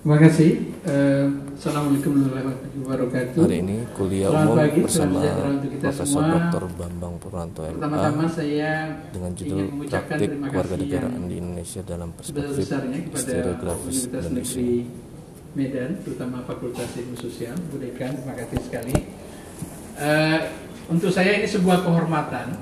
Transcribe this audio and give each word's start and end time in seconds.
Terima 0.00 0.16
kasih. 0.16 0.64
Uh, 0.88 1.28
Assalamualaikum 1.60 2.24
warahmatullahi 2.24 2.80
wabarakatuh. 2.88 3.40
Hari 3.44 3.56
ini 3.60 3.76
kuliah 3.92 4.32
umum 4.32 4.56
pagi, 4.56 4.80
bersama 4.80 5.20
Profesor. 5.76 6.24
Dr. 6.24 6.64
Bambang 6.72 7.14
Purwanto 7.20 7.60
MA 7.68 8.24
saya 8.32 8.96
dengan 9.12 9.36
judul 9.36 9.84
Praktik 9.84 10.40
Kewarganegaraan 10.40 11.20
yang 11.20 11.28
di 11.28 11.36
Indonesia 11.36 11.84
dalam 11.84 12.16
Perspektif 12.16 12.64
Historiografis. 13.12 14.08
Negeri 14.08 14.88
Medan, 15.52 15.90
terutama 16.00 16.48
Fakultas 16.48 16.96
Ilmu 16.96 17.20
Sosial, 17.20 17.60
Bu 17.68 17.76
Dekan, 17.76 18.16
terima 18.16 18.34
kasih 18.40 18.56
sekali. 18.64 18.96
Eh, 20.00 20.40
untuk 20.88 21.12
saya 21.12 21.36
ini 21.36 21.44
sebuah 21.44 21.84
kehormatan 21.84 22.56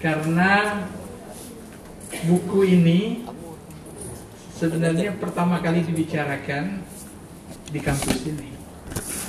karena 0.00 0.80
buku 2.24 2.72
ini 2.72 3.20
sebenarnya 4.62 5.18
pertama 5.18 5.58
kali 5.58 5.82
dibicarakan 5.82 6.86
di 7.74 7.80
kampus 7.82 8.30
ini. 8.30 8.54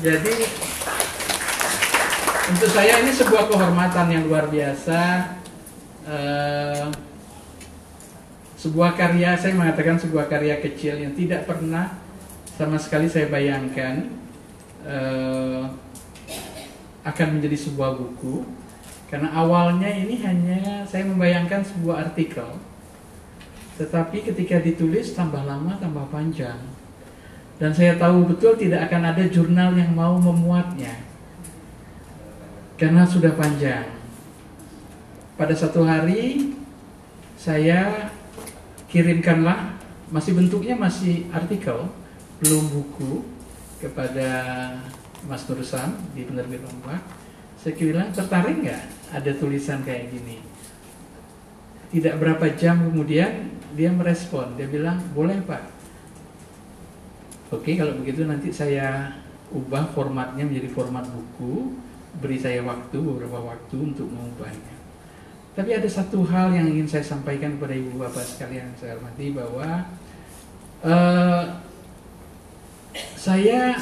Jadi 0.05 0.33
untuk 2.53 2.69
saya 2.69 3.01
ini 3.01 3.09
sebuah 3.09 3.49
kehormatan 3.49 4.13
yang 4.13 4.29
luar 4.29 4.45
biasa. 4.53 5.33
Eh, 6.05 6.85
sebuah 8.61 8.93
karya, 8.93 9.33
saya 9.35 9.57
mengatakan 9.57 9.97
sebuah 9.97 10.29
karya 10.29 10.61
kecil 10.61 11.01
yang 11.01 11.17
tidak 11.17 11.49
pernah 11.49 11.97
sama 12.53 12.77
sekali 12.77 13.09
saya 13.09 13.25
bayangkan 13.27 14.13
eh, 14.85 15.63
akan 17.01 17.27
menjadi 17.39 17.57
sebuah 17.57 17.97
buku. 17.97 18.45
Karena 19.09 19.33
awalnya 19.33 19.89
ini 19.89 20.21
hanya 20.21 20.85
saya 20.85 21.09
membayangkan 21.09 21.65
sebuah 21.65 22.11
artikel, 22.11 22.49
tetapi 23.77 24.21
ketika 24.21 24.61
ditulis 24.61 25.17
tambah 25.17 25.41
lama 25.41 25.73
tambah 25.81 26.05
panjang. 26.13 26.61
Dan 27.57 27.71
saya 27.73 27.95
tahu 27.97 28.27
betul 28.27 28.57
tidak 28.57 28.89
akan 28.89 29.13
ada 29.13 29.23
jurnal 29.29 29.73
yang 29.77 29.93
mau 29.93 30.17
memuatnya. 30.17 31.05
Karena 32.77 33.05
sudah 33.05 33.33
panjang. 33.37 33.87
Pada 35.37 35.53
satu 35.53 35.85
hari 35.85 36.53
saya 37.37 38.09
kirimkanlah 38.89 39.73
masih 40.13 40.37
bentuknya 40.37 40.77
masih 40.77 41.25
artikel, 41.33 41.89
belum 42.43 42.69
buku 42.69 43.25
kepada 43.81 44.29
Mas 45.25 45.47
Nursan 45.49 45.97
di 46.13 46.27
penerbit 46.27 46.61
Ombak. 46.67 47.01
Saya 47.57 47.73
bilang 47.79 48.11
tertarik 48.11 48.59
nggak 48.59 48.83
ada 49.15 49.31
tulisan 49.39 49.81
kayak 49.81 50.11
gini? 50.11 50.37
Tidak 51.93 52.17
berapa 52.19 52.53
jam 52.57 52.91
kemudian 52.91 53.52
dia 53.73 53.89
merespon, 53.89 54.53
dia 54.55 54.69
bilang 54.69 55.01
boleh 55.11 55.41
pak. 55.43 55.63
Oke 57.53 57.77
kalau 57.77 57.93
begitu 58.01 58.25
nanti 58.25 58.49
saya 58.49 59.13
ubah 59.53 59.93
formatnya 59.93 60.45
menjadi 60.45 60.69
format 60.73 61.05
buku, 61.09 61.73
beri 62.17 62.37
saya 62.41 62.65
waktu 62.65 62.97
beberapa 62.97 63.41
waktu 63.41 63.93
untuk 63.93 64.09
mengubahnya. 64.09 64.73
Tapi 65.53 65.69
ada 65.77 65.85
satu 65.85 66.25
hal 66.25 66.49
yang 66.57 66.65
ingin 66.65 66.89
saya 66.89 67.05
sampaikan 67.05 67.61
kepada 67.61 67.77
ibu 67.77 68.01
bapak 68.01 68.25
sekalian 68.25 68.73
saya 68.73 68.97
hormati 68.97 69.29
bahwa 69.29 69.85
eh, 70.81 71.43
saya 73.13 73.77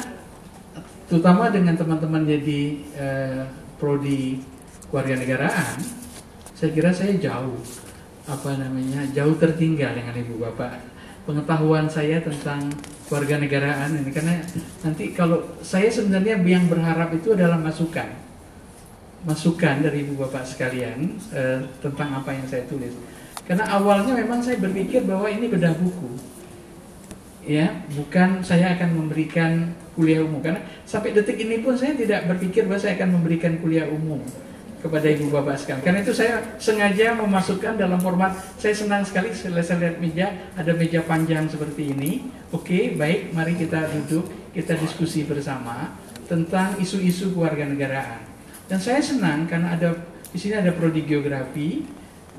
terutama 1.08 1.48
dengan 1.48 1.72
teman-teman 1.76 2.28
jadi 2.28 2.60
eh, 2.96 3.42
prodi 3.80 4.44
kewarganegaraan, 4.92 5.80
saya 6.52 6.70
kira 6.76 6.92
saya 6.92 7.16
jauh 7.16 7.56
apa 8.22 8.54
namanya 8.54 9.02
jauh 9.10 9.34
tertinggal 9.34 9.98
dengan 9.98 10.14
ibu 10.14 10.38
bapak. 10.38 10.78
Pengetahuan 11.22 11.86
saya 11.86 12.18
tentang 12.18 12.70
kewarganegaraan 13.06 13.94
ini 13.94 14.10
karena 14.10 14.42
nanti 14.82 15.14
kalau 15.14 15.42
saya 15.62 15.86
sebenarnya 15.86 16.38
yang 16.42 16.66
berharap 16.66 17.14
itu 17.14 17.34
adalah 17.34 17.58
masukan. 17.58 18.10
Masukan 19.22 19.86
dari 19.86 20.02
ibu 20.02 20.18
bapak 20.18 20.42
sekalian 20.42 21.18
eh, 21.30 21.62
tentang 21.78 22.10
apa 22.18 22.34
yang 22.34 22.46
saya 22.46 22.66
tulis. 22.66 22.94
Karena 23.46 23.66
awalnya 23.70 24.14
memang 24.18 24.42
saya 24.42 24.58
berpikir 24.58 25.06
bahwa 25.06 25.30
ini 25.30 25.46
bedah 25.46 25.74
buku. 25.78 26.10
Ya 27.42 27.74
bukan 27.94 28.42
saya 28.42 28.74
akan 28.78 29.02
memberikan 29.02 29.74
kuliah 29.94 30.22
umum. 30.22 30.42
Karena 30.42 30.62
sampai 30.86 31.14
detik 31.14 31.38
ini 31.38 31.62
pun 31.62 31.74
saya 31.74 31.94
tidak 31.94 32.26
berpikir 32.30 32.66
bahwa 32.66 32.82
saya 32.82 32.98
akan 32.98 33.18
memberikan 33.18 33.58
kuliah 33.62 33.86
umum 33.90 34.22
kepada 34.82 35.06
ibu 35.06 35.30
bapak 35.30 35.62
sekalian. 35.62 35.82
Karena 35.86 36.00
itu 36.02 36.10
saya 36.10 36.42
sengaja 36.58 37.14
memasukkan 37.14 37.78
dalam 37.78 38.02
format 38.02 38.34
saya 38.58 38.74
senang 38.74 39.06
sekali 39.06 39.30
saya 39.30 39.78
lihat 39.78 39.96
meja 40.02 40.26
ada 40.58 40.74
meja 40.74 41.00
panjang 41.06 41.46
seperti 41.46 41.94
ini. 41.94 42.26
Oke, 42.50 42.98
baik, 42.98 43.30
mari 43.30 43.54
kita 43.54 43.86
duduk, 43.94 44.26
kita 44.50 44.74
diskusi 44.76 45.22
bersama 45.22 45.94
tentang 46.26 46.76
isu-isu 46.82 47.30
kewarganegaraan. 47.32 48.26
Dan 48.66 48.82
saya 48.82 48.98
senang 48.98 49.46
karena 49.46 49.78
ada 49.78 49.94
di 50.34 50.38
sini 50.40 50.58
ada 50.58 50.74
prodi 50.74 51.06
geografi 51.06 51.86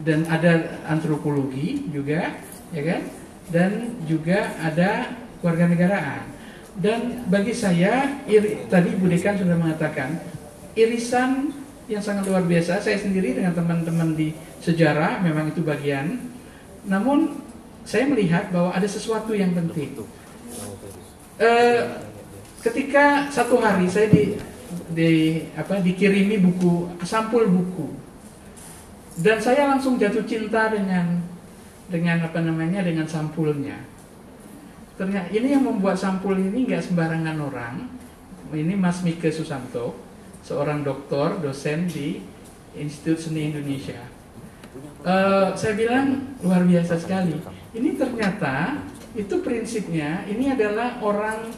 dan 0.03 0.27
ada 0.27 0.83
antropologi 0.89 1.87
juga, 1.89 2.35
ya 2.75 2.83
kan? 2.83 3.01
Dan 3.47 3.71
juga 4.03 4.51
ada 4.59 5.15
kewarganegaraan. 5.39 6.25
Dan 6.73 7.29
bagi 7.29 7.53
saya, 7.53 8.17
iri, 8.25 8.65
tadi 8.65 8.97
Bu 8.97 9.05
Dekan 9.05 9.37
sudah 9.37 9.53
mengatakan, 9.53 10.17
irisan 10.73 11.53
yang 11.87 12.03
sangat 12.03 12.27
luar 12.27 12.43
biasa. 12.47 12.79
Saya 12.79 12.99
sendiri 12.99 13.35
dengan 13.35 13.51
teman-teman 13.51 14.15
di 14.15 14.31
sejarah 14.63 15.19
memang 15.19 15.51
itu 15.51 15.59
bagian. 15.59 16.19
Namun 16.87 17.43
saya 17.83 18.07
melihat 18.07 18.51
bahwa 18.51 18.71
ada 18.71 18.87
sesuatu 18.87 19.35
yang 19.35 19.51
penting. 19.51 19.91
Eh, 21.39 21.81
ketika 22.63 23.27
satu 23.27 23.59
hari 23.59 23.91
saya 23.91 24.07
di, 24.07 24.39
di 24.95 25.11
apa 25.57 25.83
dikirimi 25.83 26.39
buku 26.39 27.03
sampul 27.03 27.49
buku 27.49 27.91
dan 29.19 29.37
saya 29.41 29.67
langsung 29.67 29.99
jatuh 29.99 30.23
cinta 30.23 30.71
dengan 30.71 31.19
dengan 31.91 32.23
apa 32.23 32.39
namanya 32.39 32.81
dengan 32.81 33.05
sampulnya. 33.05 33.75
Ternyata 34.93 35.33
ini 35.33 35.57
yang 35.57 35.65
membuat 35.65 35.97
sampul 35.97 36.37
ini 36.37 36.69
nggak 36.69 36.85
sembarangan 36.85 37.37
orang. 37.41 37.75
Ini 38.53 38.77
Mas 38.77 39.01
Mike 39.01 39.33
Susanto 39.33 40.12
seorang 40.43 40.83
doktor, 40.83 41.39
dosen 41.39 41.87
di 41.87 42.19
Institut 42.75 43.23
Seni 43.23 43.49
Indonesia. 43.49 43.97
Uh, 45.03 45.55
saya 45.55 45.73
bilang 45.79 46.35
luar 46.43 46.67
biasa 46.67 46.99
sekali. 46.99 47.39
Ini 47.73 47.95
ternyata 47.95 48.83
itu 49.13 49.39
prinsipnya 49.45 50.25
ini 50.25 50.51
adalah 50.51 50.99
orang 50.99 51.53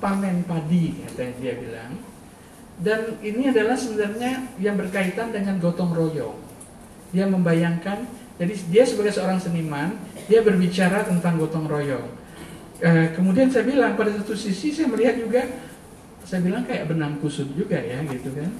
panen 0.00 0.42
padi 0.44 1.06
katanya 1.06 1.34
dia 1.38 1.54
bilang. 1.56 1.92
Dan 2.76 3.00
ini 3.24 3.48
adalah 3.48 3.72
sebenarnya 3.72 4.52
yang 4.60 4.76
berkaitan 4.76 5.32
dengan 5.32 5.56
gotong 5.56 5.96
royong. 5.96 6.36
Dia 7.08 7.24
membayangkan, 7.24 8.04
jadi 8.36 8.52
dia 8.68 8.84
sebagai 8.84 9.16
seorang 9.16 9.40
seniman, 9.40 9.96
dia 10.28 10.44
berbicara 10.44 11.08
tentang 11.08 11.40
gotong 11.40 11.64
royong. 11.64 12.08
Uh, 12.76 13.08
kemudian 13.16 13.48
saya 13.48 13.64
bilang 13.64 13.96
pada 13.96 14.12
satu 14.12 14.36
sisi 14.36 14.68
saya 14.68 14.92
melihat 14.92 15.16
juga 15.16 15.48
saya 16.26 16.42
bilang 16.42 16.66
kayak 16.66 16.90
benang 16.90 17.22
kusut 17.22 17.46
juga 17.54 17.78
ya 17.78 18.02
gitu 18.10 18.34
kan. 18.34 18.50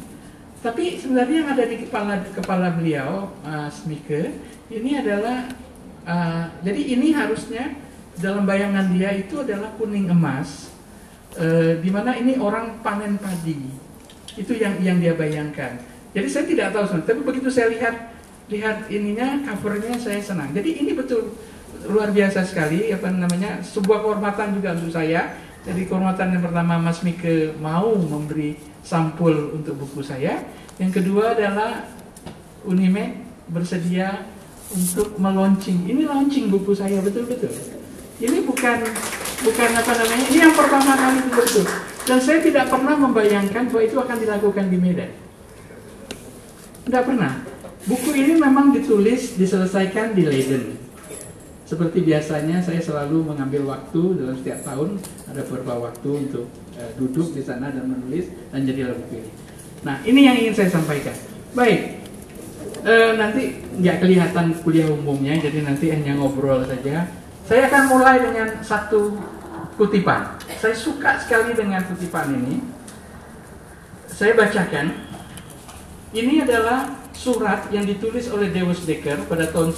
Tapi 0.63 0.99
sebenarnya 0.99 1.37
yang 1.43 1.51
ada 1.53 1.65
di 1.67 1.77
kepala 1.83 2.15
kepala 2.31 2.73
beliau, 2.75 3.31
Mas 3.43 3.83
Mike, 3.85 4.35
ini 4.71 4.99
adalah 4.99 5.51
uh, 6.07 6.47
jadi 6.63 6.81
ini 6.97 7.11
harusnya 7.13 7.75
dalam 8.17 8.49
bayangan 8.49 8.95
dia 8.95 9.13
itu 9.15 9.43
adalah 9.43 9.75
kuning 9.77 10.09
emas, 10.09 10.73
uh, 11.37 11.77
di 11.83 11.91
mana 11.91 12.17
ini 12.17 12.39
orang 12.39 12.81
panen 12.81 13.19
padi, 13.19 13.59
itu 14.39 14.53
yang 14.57 14.79
yang 14.81 14.99
dia 15.03 15.13
bayangkan. 15.15 15.77
Jadi 16.17 16.27
saya 16.33 16.45
tidak 16.49 16.73
tahu, 16.73 17.03
tapi 17.05 17.21
begitu 17.21 17.53
saya 17.53 17.69
lihat 17.71 17.95
lihat 18.49 18.87
ininya 18.89 19.43
covernya 19.43 19.99
saya 19.99 20.23
senang. 20.23 20.55
Jadi 20.55 20.83
ini 20.83 20.95
betul 20.95 21.35
luar 21.87 22.11
biasa 22.11 22.43
sekali 22.43 22.91
apa 22.91 23.13
namanya 23.13 23.63
sebuah 23.63 24.03
kehormatan 24.03 24.57
juga 24.59 24.75
untuk 24.75 24.91
saya 24.91 25.46
jadi 25.67 25.83
kehormatan 25.91 26.39
yang 26.39 26.43
pertama 26.47 26.79
Mas 26.79 27.03
Mike 27.03 27.59
mau 27.59 27.91
memberi 27.99 28.55
sampul 28.87 29.51
untuk 29.51 29.75
buku 29.83 29.99
saya. 29.99 30.47
Yang 30.79 31.03
kedua 31.03 31.35
adalah 31.35 31.91
Unime 32.63 33.27
bersedia 33.51 34.31
untuk 34.71 35.19
meluncing. 35.19 35.91
Ini 35.91 36.07
launching 36.07 36.55
buku 36.55 36.71
saya 36.71 37.03
betul-betul. 37.03 37.51
Ini 38.23 38.47
bukan 38.47 38.79
bukan 39.43 39.71
apa 39.75 39.93
namanya. 39.99 40.25
Ini 40.31 40.39
yang 40.39 40.55
pertama 40.55 40.93
kali 40.95 41.19
betul. 41.35 41.67
Dan 42.07 42.19
saya 42.23 42.39
tidak 42.39 42.71
pernah 42.71 42.95
membayangkan 42.95 43.67
bahwa 43.67 43.83
itu 43.83 43.97
akan 43.99 44.17
dilakukan 44.23 44.71
di 44.71 44.79
Medan. 44.79 45.11
Tidak 46.87 47.03
pernah. 47.03 47.43
Buku 47.91 48.15
ini 48.15 48.39
memang 48.39 48.71
ditulis 48.71 49.35
diselesaikan 49.35 50.15
di 50.15 50.23
Leiden 50.31 50.76
seperti 51.67 51.99
biasanya 52.07 52.63
saya 52.63 52.79
selalu 52.79 53.27
mengambil 53.27 53.75
waktu 53.75 54.23
dalam 54.23 54.39
setiap 54.39 54.63
tahun 54.63 55.03
ada 55.27 55.43
beberapa 55.51 55.91
waktu 55.91 56.11
untuk 56.31 56.47
uh, 56.79 56.91
duduk 56.95 57.35
di 57.35 57.43
sana 57.43 57.75
dan 57.75 57.91
menulis 57.91 58.31
dan 58.55 58.63
jadi 58.63 58.95
buku 58.95 59.19
ini. 59.19 59.31
Nah 59.83 59.99
ini 60.07 60.21
yang 60.31 60.39
ingin 60.39 60.55
saya 60.55 60.71
sampaikan. 60.71 61.13
Baik, 61.59 62.07
uh, 62.87 63.19
nanti 63.19 63.59
nggak 63.83 63.99
kelihatan 63.99 64.55
kuliah 64.63 64.87
umumnya 64.95 65.43
jadi 65.43 65.67
nanti 65.67 65.91
hanya 65.91 66.15
ngobrol 66.15 66.63
saja. 66.63 67.11
Saya 67.51 67.67
akan 67.67 67.83
mulai 67.91 68.23
dengan 68.23 68.49
satu 68.63 69.19
kutipan. 69.75 70.39
Saya 70.63 70.75
suka 70.79 71.19
sekali 71.19 71.51
dengan 71.51 71.83
kutipan 71.83 72.31
ini. 72.31 72.63
Saya 74.07 74.39
bacakan. 74.39 75.03
Ini 76.15 76.47
adalah 76.47 76.95
surat 77.13 77.69
yang 77.75 77.85
ditulis 77.85 78.31
oleh 78.31 78.55
Deus 78.55 78.87
Dekker 78.87 79.27
pada 79.27 79.51
tahun 79.51 79.75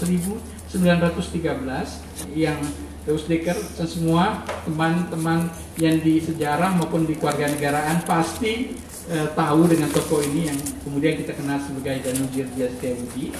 1913 0.68 2.36
yang 2.36 2.60
Deus 3.08 3.24
Dekker 3.24 3.56
semua 3.88 4.44
teman-teman 4.68 5.48
yang 5.80 5.96
di 6.04 6.20
sejarah 6.20 6.76
maupun 6.76 7.08
di 7.08 7.16
keluarga 7.16 7.48
negaraan 7.48 8.04
pasti 8.04 8.76
eh, 9.08 9.28
tahu 9.32 9.64
dengan 9.64 9.88
tokoh 9.88 10.20
ini 10.20 10.52
yang 10.52 10.58
kemudian 10.84 11.16
kita 11.16 11.32
kenal 11.32 11.56
sebagai 11.64 12.04
Danujir 12.04 12.44
Setiabudi. 12.52 13.32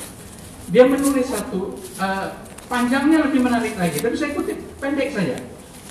Dia 0.73 0.89
menulis 0.89 1.29
satu 1.29 1.77
eh, 2.01 2.29
panjangnya 2.65 3.29
lebih 3.29 3.45
menarik 3.45 3.77
lagi, 3.77 4.01
tapi 4.01 4.17
saya 4.17 4.33
kutip 4.33 4.57
pendek 4.81 5.13
saja. 5.13 5.37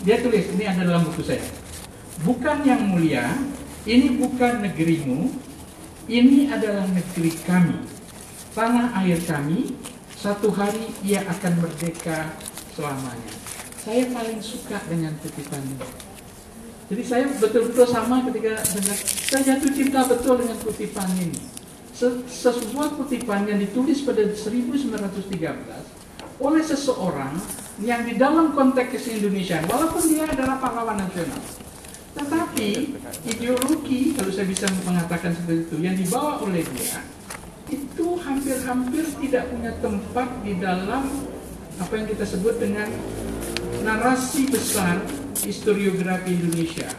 Dia 0.02 0.26
tulis 0.26 0.46
ini 0.58 0.66
ada 0.66 0.82
dalam 0.82 1.06
buku 1.06 1.22
saya. 1.22 1.46
Bukan 2.26 2.66
yang 2.66 2.82
mulia, 2.82 3.30
ini 3.86 4.18
bukan 4.18 4.66
negerimu, 4.66 5.30
ini 6.10 6.50
adalah 6.50 6.86
negeri 6.90 7.30
kami. 7.46 7.78
Tanah 8.58 8.90
air 9.06 9.22
kami, 9.22 9.70
satu 10.18 10.50
hari 10.50 10.90
ia 11.06 11.22
akan 11.30 11.62
merdeka 11.62 12.34
selamanya. 12.74 13.34
Saya 13.78 14.10
paling 14.10 14.42
suka 14.42 14.82
dengan 14.90 15.14
kutipan 15.22 15.62
ini. 15.62 15.88
Jadi 16.88 17.04
saya 17.06 17.26
betul-betul 17.30 17.86
sama 17.86 18.26
ketika 18.26 18.58
dengar, 18.66 18.98
saya 18.98 19.42
jatuh 19.46 19.72
cinta 19.72 20.02
betul 20.10 20.42
dengan 20.42 20.58
kutipan 20.58 21.08
ini. 21.22 21.38
Sesebuah 22.28 22.98
kutipan 22.98 23.46
yang 23.46 23.62
ditulis 23.62 24.02
pada 24.02 24.26
1913 24.26 25.38
oleh 26.38 26.64
seseorang 26.66 27.34
yang 27.82 28.06
di 28.06 28.18
dalam 28.18 28.54
konteks 28.58 29.10
Indonesia, 29.10 29.62
walaupun 29.70 30.02
dia 30.06 30.26
adalah 30.26 30.58
pahlawan 30.62 30.98
nasional, 30.98 31.42
tetapi 32.18 32.98
ideologi, 33.30 34.14
kalau 34.18 34.30
saya 34.34 34.50
bisa 34.50 34.66
mengatakan 34.86 35.34
seperti 35.34 35.70
itu, 35.70 35.76
yang 35.82 35.94
dibawa 35.98 36.42
oleh 36.42 36.66
dia, 36.74 37.02
itu 37.68 38.08
hampir-hampir 38.24 39.04
tidak 39.24 39.52
punya 39.52 39.72
tempat 39.84 40.28
di 40.44 40.54
dalam 40.56 41.04
apa 41.78 41.94
yang 41.94 42.08
kita 42.10 42.26
sebut 42.26 42.56
dengan 42.58 42.90
narasi 43.84 44.50
besar 44.50 45.04
historiografi 45.44 46.34
Indonesia, 46.34 46.90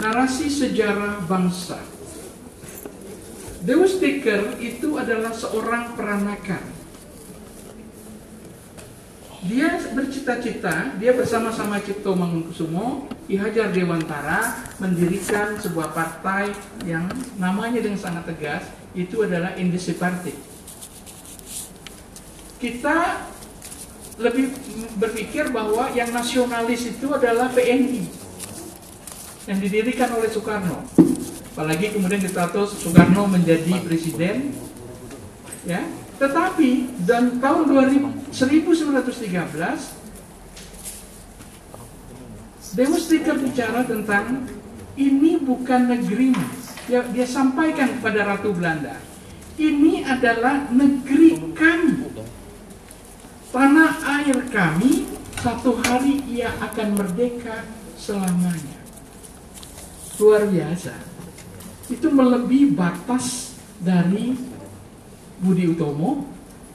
narasi 0.00 0.48
sejarah 0.48 1.22
bangsa. 1.28 1.78
Deus 3.64 3.96
Dekker 3.96 4.60
itu 4.60 5.00
adalah 5.00 5.32
seorang 5.32 5.96
peranakan 5.96 6.74
dia 9.44 9.76
bercita-cita, 9.92 10.96
dia 10.96 11.12
bersama-sama 11.12 11.76
Cipto 11.76 12.16
Mangunkusumo, 12.16 13.04
Ki 13.28 13.36
Hajar 13.36 13.76
Dewantara 13.76 14.56
mendirikan 14.80 15.60
sebuah 15.60 15.92
partai 15.92 16.48
yang 16.88 17.04
namanya 17.36 17.84
dengan 17.84 18.00
sangat 18.00 18.24
tegas, 18.24 18.64
itu 18.94 19.26
adalah 19.26 19.58
Indisi 19.58 19.98
Party. 19.98 20.30
Kita 22.62 23.26
lebih 24.16 24.54
berpikir 24.96 25.50
bahwa 25.50 25.90
yang 25.90 26.14
nasionalis 26.14 26.86
itu 26.86 27.10
adalah 27.10 27.50
PNI 27.50 28.06
yang 29.50 29.58
didirikan 29.58 30.14
oleh 30.14 30.30
Soekarno. 30.30 30.86
Apalagi 31.54 31.92
kemudian 31.92 32.22
kita 32.22 32.50
tahu 32.50 32.66
Soekarno 32.70 33.26
menjadi 33.26 33.74
presiden, 33.82 34.54
ya 35.66 35.82
tetapi 36.14 37.02
dan 37.02 37.42
tahun 37.42 37.74
2000, 37.74 38.30
1913 38.30 40.04
Deus 42.74 43.06
Dika 43.06 43.38
bicara 43.38 43.86
tentang 43.86 44.50
ini 44.98 45.38
bukan 45.38 45.90
negerimu. 45.90 46.63
Dia, 46.84 47.00
dia 47.08 47.26
sampaikan 47.26 47.98
kepada 47.98 48.28
Ratu 48.28 48.52
Belanda. 48.52 49.00
Ini 49.56 50.04
adalah 50.04 50.68
negeri 50.68 51.54
kami. 51.54 52.10
Tanah 53.54 53.92
air 54.20 54.38
kami, 54.50 55.06
satu 55.38 55.78
hari 55.78 56.20
ia 56.26 56.50
akan 56.58 56.98
merdeka 56.98 57.62
selamanya. 57.94 58.82
Luar 60.18 60.50
biasa. 60.50 60.94
Itu 61.86 62.10
melebihi 62.10 62.74
batas 62.74 63.54
dari 63.78 64.34
Budi 65.38 65.70
Utomo 65.70 66.34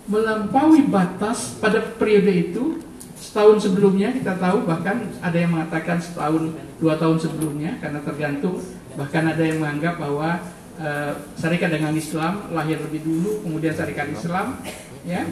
melampaui 0.10 0.90
batas 0.90 1.54
pada 1.62 1.86
periode 1.86 2.34
itu 2.34 2.82
setahun 3.20 3.68
sebelumnya 3.68 4.16
kita 4.16 4.40
tahu 4.40 4.64
bahkan 4.64 5.04
ada 5.20 5.38
yang 5.38 5.52
mengatakan 5.52 6.00
setahun 6.00 6.56
dua 6.80 6.96
tahun 6.96 7.20
sebelumnya 7.20 7.76
karena 7.84 8.00
tergantung. 8.00 8.64
Bahkan 8.96 9.24
ada 9.36 9.44
yang 9.44 9.60
menganggap 9.60 10.00
bahwa 10.00 10.40
uh, 10.80 11.14
syarikat 11.36 11.76
dengan 11.76 11.94
Islam 11.94 12.50
lahir 12.56 12.80
lebih 12.80 13.04
dulu 13.04 13.44
kemudian 13.44 13.76
syarikat 13.76 14.10
Islam 14.16 14.58
ya. 15.04 15.28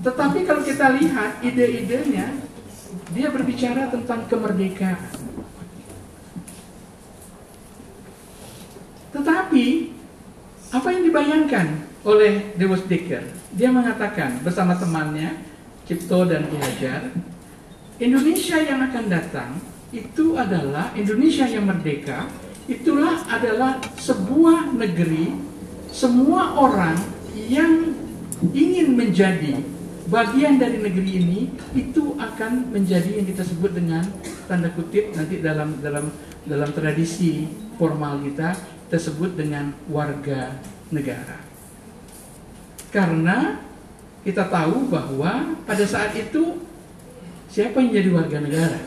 Tetapi 0.00 0.44
kalau 0.48 0.64
kita 0.64 0.96
lihat 0.96 1.44
ide-idenya 1.44 2.26
dia 3.12 3.28
berbicara 3.28 3.92
tentang 3.92 4.24
kemerdekaan. 4.28 5.00
Tetapi 9.12 9.66
apa 10.68 10.88
yang 10.92 11.02
dibayangkan 11.08 11.66
oleh 12.04 12.52
Dewas 12.56 12.84
Dekker. 12.84 13.24
Dia 13.56 13.72
mengatakan 13.72 14.44
bersama 14.44 14.76
temannya 14.76 15.40
Cipto 15.88 16.28
dan 16.28 16.44
Ki 16.52 16.60
Hajar, 16.60 17.08
Indonesia 17.96 18.60
yang 18.60 18.84
akan 18.84 19.04
datang 19.08 19.56
itu 19.88 20.36
adalah 20.36 20.92
Indonesia 20.92 21.48
yang 21.48 21.64
merdeka, 21.64 22.28
itulah 22.68 23.24
adalah 23.32 23.80
sebuah 23.96 24.76
negeri 24.76 25.32
semua 25.88 26.52
orang 26.60 27.00
yang 27.32 27.96
ingin 28.52 28.92
menjadi 28.92 29.64
bagian 30.12 30.60
dari 30.60 30.76
negeri 30.84 31.10
ini 31.24 31.40
itu 31.72 32.16
akan 32.20 32.68
menjadi 32.68 33.20
yang 33.20 33.26
kita 33.28 33.44
sebut 33.44 33.72
dengan 33.72 34.04
tanda 34.44 34.68
kutip 34.72 35.16
nanti 35.16 35.40
dalam 35.40 35.80
dalam 35.80 36.12
dalam 36.44 36.70
tradisi 36.72 37.48
formal 37.80 38.20
kita 38.24 38.52
kita 38.88 38.98
sebut 39.00 39.36
dengan 39.36 39.72
warga 39.88 40.52
negara. 40.92 41.40
Karena 42.88 43.67
kita 44.26 44.50
tahu 44.50 44.90
bahwa 44.90 45.54
pada 45.62 45.84
saat 45.86 46.14
itu 46.18 46.58
siapa 47.48 47.78
yang 47.78 47.90
jadi 47.94 48.10
warga 48.10 48.38
negara? 48.42 48.80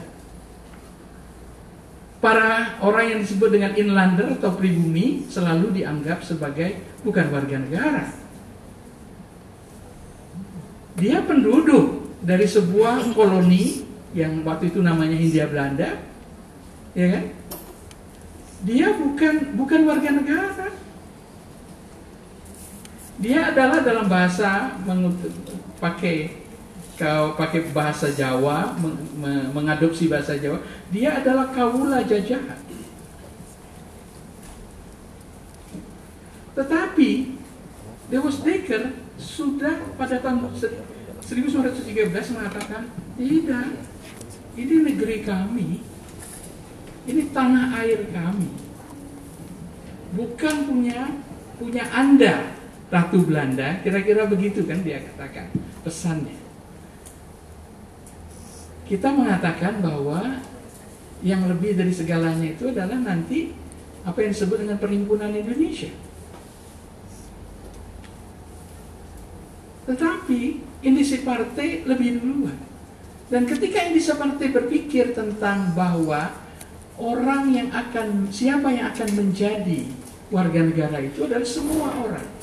Para 2.22 2.78
orang 2.86 3.18
yang 3.18 3.20
disebut 3.26 3.50
dengan 3.50 3.74
inlander 3.74 4.38
atau 4.38 4.54
pribumi 4.54 5.26
selalu 5.26 5.74
dianggap 5.74 6.22
sebagai 6.22 6.78
bukan 7.02 7.34
warga 7.34 7.58
negara. 7.58 8.06
Dia 11.02 11.26
penduduk 11.26 12.14
dari 12.22 12.46
sebuah 12.46 13.18
koloni 13.18 13.82
yang 14.14 14.46
waktu 14.46 14.70
itu 14.70 14.86
namanya 14.86 15.18
Hindia 15.18 15.50
Belanda, 15.50 15.98
ya 16.94 17.08
kan? 17.10 17.26
Dia 18.62 18.94
bukan 18.94 19.58
bukan 19.58 19.82
warga 19.90 20.10
negara 20.14 20.70
dia 23.22 23.54
adalah 23.54 23.86
dalam 23.86 24.10
bahasa 24.10 24.82
pakai 25.78 26.42
kau 26.98 27.38
pakai 27.38 27.70
bahasa 27.70 28.10
Jawa 28.10 28.74
mengadopsi 29.54 30.10
bahasa 30.10 30.42
Jawa 30.42 30.58
dia 30.90 31.22
adalah 31.22 31.54
kaula 31.54 32.02
jajahan. 32.02 32.58
Tetapi 36.52 37.40
Dewas 38.12 38.44
Dekker 38.44 38.92
sudah 39.16 39.96
pada 39.96 40.20
tahun 40.20 40.52
1913 40.58 42.36
mengatakan 42.36 42.90
tidak 43.16 43.68
ini 44.58 44.76
negeri 44.84 45.24
kami 45.24 45.80
ini 47.06 47.22
tanah 47.34 47.82
air 47.82 48.02
kami. 48.10 48.50
Bukan 50.12 50.56
punya 50.68 51.08
punya 51.56 51.86
anda 51.94 52.61
Ratu 52.92 53.24
Belanda, 53.24 53.80
kira-kira 53.80 54.28
begitu 54.28 54.68
kan 54.68 54.84
dia 54.84 55.00
katakan 55.00 55.48
pesannya. 55.88 56.36
Kita 58.84 59.16
mengatakan 59.16 59.80
bahwa 59.80 60.44
yang 61.24 61.48
lebih 61.48 61.80
dari 61.80 61.96
segalanya 61.96 62.52
itu 62.52 62.68
adalah 62.68 63.00
nanti 63.00 63.56
apa 64.04 64.20
yang 64.20 64.36
disebut 64.36 64.68
dengan 64.68 64.76
perhimpunan 64.76 65.32
Indonesia. 65.32 65.88
Tetapi 69.88 70.42
indisi 70.84 71.24
partai 71.24 71.88
lebih 71.88 72.20
duluan. 72.20 72.60
Dan 73.32 73.48
ketika 73.48 73.88
indisi 73.88 74.12
partai 74.12 74.52
berpikir 74.52 75.16
tentang 75.16 75.72
bahwa 75.72 76.36
orang 77.00 77.56
yang 77.56 77.72
akan 77.72 78.28
siapa 78.28 78.68
yang 78.76 78.92
akan 78.92 79.10
menjadi 79.16 79.88
warga 80.28 80.60
negara 80.60 81.00
itu 81.00 81.24
adalah 81.24 81.48
semua 81.48 81.96
orang 81.96 82.41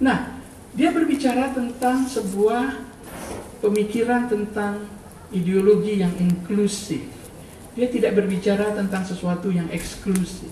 Nah, 0.00 0.40
dia 0.72 0.90
berbicara 0.96 1.52
tentang 1.52 2.08
sebuah 2.08 2.72
pemikiran 3.60 4.32
tentang 4.32 4.88
ideologi 5.28 6.00
yang 6.00 6.10
inklusif, 6.16 7.04
dia 7.76 7.86
tidak 7.86 8.18
berbicara 8.18 8.74
tentang 8.74 9.04
sesuatu 9.06 9.52
yang 9.52 9.68
eksklusif. 9.70 10.50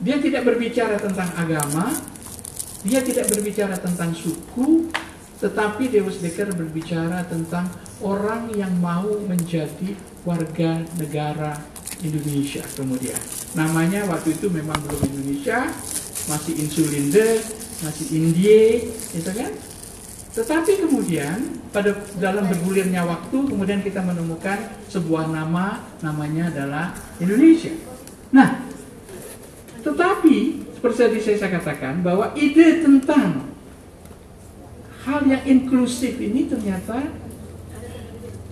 Dia 0.00 0.16
tidak 0.16 0.48
berbicara 0.48 0.96
tentang 0.96 1.28
agama, 1.36 1.92
dia 2.80 3.04
tidak 3.04 3.28
berbicara 3.28 3.76
tentang 3.76 4.16
suku, 4.16 4.88
tetapi 5.44 5.92
Deus 5.92 6.24
Dekker 6.24 6.56
berbicara 6.56 7.20
tentang 7.28 7.68
orang 8.00 8.48
yang 8.56 8.72
mau 8.80 9.12
menjadi 9.28 9.92
warga 10.24 10.80
negara 10.96 11.60
Indonesia 12.00 12.64
kemudian. 12.72 13.20
Namanya 13.52 14.08
waktu 14.08 14.40
itu 14.40 14.48
memang 14.48 14.80
belum 14.88 15.04
Indonesia, 15.04 15.68
masih 16.32 16.56
insulinde, 16.64 17.59
masih 17.80 18.06
Indie, 18.12 18.92
gitu 19.12 19.30
kan? 19.32 19.52
Tetapi 20.30 20.86
kemudian 20.86 21.58
pada 21.74 21.90
dalam 22.18 22.46
bergulirnya 22.46 23.02
waktu 23.02 23.34
kemudian 23.50 23.82
kita 23.82 23.98
menemukan 24.02 24.78
sebuah 24.86 25.26
nama 25.26 25.82
namanya 26.02 26.54
adalah 26.54 26.94
Indonesia. 27.18 27.74
Nah, 28.30 28.62
tetapi 29.82 30.66
seperti 30.78 30.96
tadi 30.96 31.18
saya 31.18 31.50
katakan 31.50 32.00
bahwa 32.06 32.30
ide 32.38 32.84
tentang 32.84 33.50
hal 35.02 35.26
yang 35.26 35.42
inklusif 35.48 36.14
ini 36.20 36.46
ternyata 36.46 37.10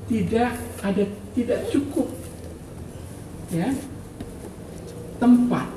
tidak 0.08 0.56
ada 0.80 1.04
tidak 1.37 1.61
cukup 1.68 2.08
ya 3.52 3.70
tempat 5.20 5.68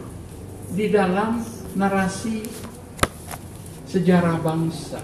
di 0.71 0.87
dalam 0.87 1.43
narasi 1.75 2.47
sejarah 3.91 4.39
bangsa. 4.39 5.03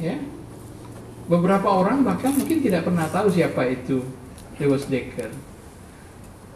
Ya. 0.00 0.16
Beberapa 1.28 1.68
orang 1.68 2.02
bahkan 2.02 2.32
mungkin 2.34 2.64
tidak 2.64 2.88
pernah 2.88 3.06
tahu 3.12 3.30
siapa 3.30 3.68
itu 3.68 4.02
Lewis 4.58 4.88
Dekker 4.90 5.52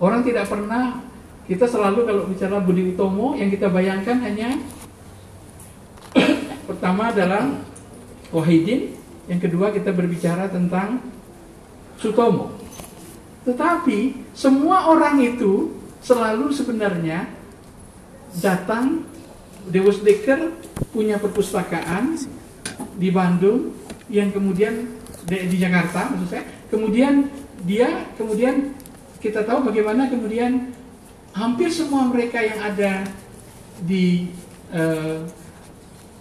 orang 0.01 0.21
tidak 0.25 0.49
pernah 0.49 1.01
kita 1.47 1.65
selalu 1.65 2.05
kalau 2.05 2.23
bicara 2.27 2.59
Budi 2.59 2.93
Utomo 2.93 3.39
yang 3.39 3.49
kita 3.49 3.71
bayangkan 3.71 4.19
hanya 4.19 4.59
pertama 6.69 7.15
adalah 7.15 7.47
Wahidin, 8.35 8.99
yang 9.31 9.39
kedua 9.39 9.71
kita 9.71 9.95
berbicara 9.95 10.51
tentang 10.51 10.99
Sutomo. 11.97 12.51
Tetapi 13.47 14.27
semua 14.35 14.91
orang 14.91 15.23
itu 15.23 15.79
selalu 16.03 16.51
sebenarnya 16.51 17.31
datang 18.43 19.07
Dewas 19.67 20.03
Dekker 20.03 20.55
punya 20.95 21.19
perpustakaan 21.19 22.15
di 22.97 23.09
Bandung 23.11 23.75
yang 24.07 24.31
kemudian 24.31 24.95
di, 25.27 25.37
di 25.51 25.57
Jakarta 25.59 26.15
maksud 26.15 26.29
saya. 26.31 26.45
Kemudian 26.71 27.31
dia 27.67 28.07
kemudian 28.15 28.75
kita 29.19 29.43
tahu 29.43 29.71
bagaimana 29.73 30.07
kemudian 30.07 30.71
hampir 31.35 31.69
semua 31.69 32.07
mereka 32.07 32.39
yang 32.41 32.61
ada 32.63 33.05
di 33.83 34.31
uh, 34.71 35.27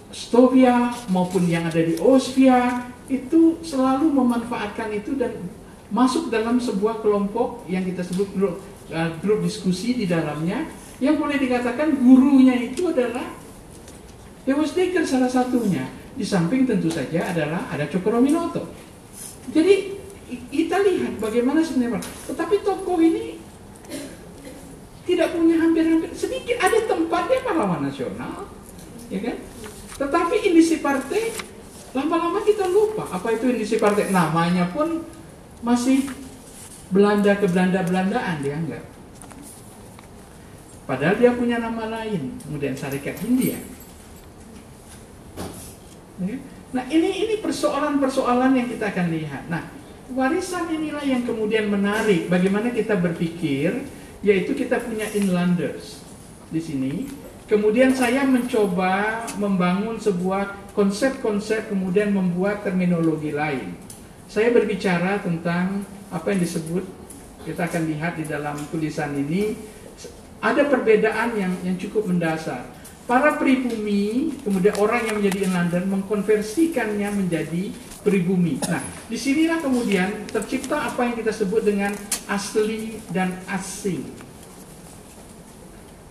Stovia 0.10 0.96
maupun 1.12 1.44
yang 1.46 1.68
ada 1.68 1.80
di 1.80 2.00
Osvia 2.00 2.88
itu 3.12 3.62
selalu 3.62 4.10
memanfaatkan 4.10 4.90
itu 4.96 5.14
dan 5.20 5.38
masuk 5.94 6.34
dalam 6.34 6.58
sebuah 6.58 7.04
kelompok 7.06 7.68
yang 7.70 7.86
kita 7.86 8.02
sebut 8.02 8.28
grup, 8.34 8.56
uh, 8.90 9.12
grup 9.22 9.46
diskusi 9.46 9.94
di 9.94 10.10
dalamnya 10.10 10.66
yang 11.04 11.20
boleh 11.20 11.36
dikatakan 11.40 11.96
gurunya 12.00 12.56
itu 12.72 12.88
adalah 12.92 13.36
Dewas 14.46 14.78
Dekker 14.78 15.04
salah 15.04 15.28
satunya 15.28 15.90
di 16.16 16.24
samping 16.24 16.64
tentu 16.64 16.88
saja 16.88 17.34
adalah 17.34 17.68
ada 17.72 17.90
Cokro 17.90 18.24
jadi 19.52 19.76
kita 20.50 20.78
lihat 20.82 21.20
bagaimana 21.22 21.62
sebenarnya 21.62 22.02
tetapi 22.32 22.64
tokoh 22.64 22.98
ini 22.98 23.36
tidak 25.06 25.38
punya 25.38 25.62
hampir-hampir 25.62 26.10
sedikit 26.18 26.58
ada 26.58 26.82
tempatnya 26.90 27.40
pahlawan 27.46 27.86
nasional, 27.86 28.50
ya 29.14 29.22
kan? 29.22 29.38
Tetapi 30.02 30.36
indisi 30.50 30.82
partai 30.82 31.30
lama-lama 31.94 32.44
kita 32.44 32.68
lupa 32.68 33.08
apa 33.14 33.38
itu 33.38 33.54
indisi 33.54 33.78
partai. 33.78 34.10
Namanya 34.10 34.74
pun 34.74 35.06
masih 35.62 36.10
Belanda 36.90 37.38
ke 37.38 37.46
Belanda 37.48 37.86
Belandaan 37.86 38.42
dianggap. 38.42 38.84
Padahal 40.86 41.18
dia 41.18 41.34
punya 41.34 41.58
nama 41.58 41.90
lain, 41.90 42.38
kemudian 42.46 42.78
Syarikat 42.78 43.18
Hindia. 43.26 43.58
Ya? 46.22 46.38
Nah 46.72 46.84
ini 46.92 47.10
ini 47.26 47.36
persoalan-persoalan 47.42 48.54
yang 48.54 48.68
kita 48.70 48.94
akan 48.94 49.08
lihat. 49.10 49.50
Nah 49.50 49.66
warisan 50.14 50.70
inilah 50.70 51.02
yang 51.02 51.26
kemudian 51.26 51.68
menarik. 51.68 52.30
Bagaimana 52.30 52.70
kita 52.70 52.96
berpikir 53.00 53.88
yaitu 54.22 54.52
kita 54.54 54.82
punya 54.82 55.10
inlanders 55.14 56.02
di 56.50 56.62
sini. 56.62 56.94
Kemudian 57.46 57.94
saya 57.94 58.26
mencoba 58.26 59.22
membangun 59.38 60.02
sebuah 60.02 60.74
konsep-konsep 60.74 61.70
kemudian 61.70 62.10
membuat 62.10 62.66
terminologi 62.66 63.30
lain. 63.30 63.78
Saya 64.26 64.50
berbicara 64.50 65.22
tentang 65.22 65.86
apa 66.10 66.34
yang 66.34 66.42
disebut 66.42 66.82
kita 67.46 67.70
akan 67.70 67.86
lihat 67.86 68.18
di 68.18 68.26
dalam 68.26 68.58
tulisan 68.74 69.14
ini 69.14 69.54
ada 70.42 70.68
perbedaan 70.68 71.36
yang 71.38 71.54
yang 71.64 71.76
cukup 71.80 72.08
mendasar. 72.08 72.66
Para 73.06 73.38
pribumi, 73.38 74.34
kemudian 74.42 74.74
orang 74.82 75.06
yang 75.06 75.22
menjadi 75.22 75.46
inlander 75.46 75.86
mengkonversikannya 75.86 77.06
menjadi 77.14 77.70
pribumi. 78.02 78.58
Nah, 78.66 78.82
di 79.06 79.14
sinilah 79.14 79.62
kemudian 79.62 80.26
tercipta 80.26 80.90
apa 80.90 81.06
yang 81.06 81.14
kita 81.14 81.30
sebut 81.30 81.62
dengan 81.62 81.94
asli 82.26 82.98
dan 83.14 83.30
asing. 83.46 84.02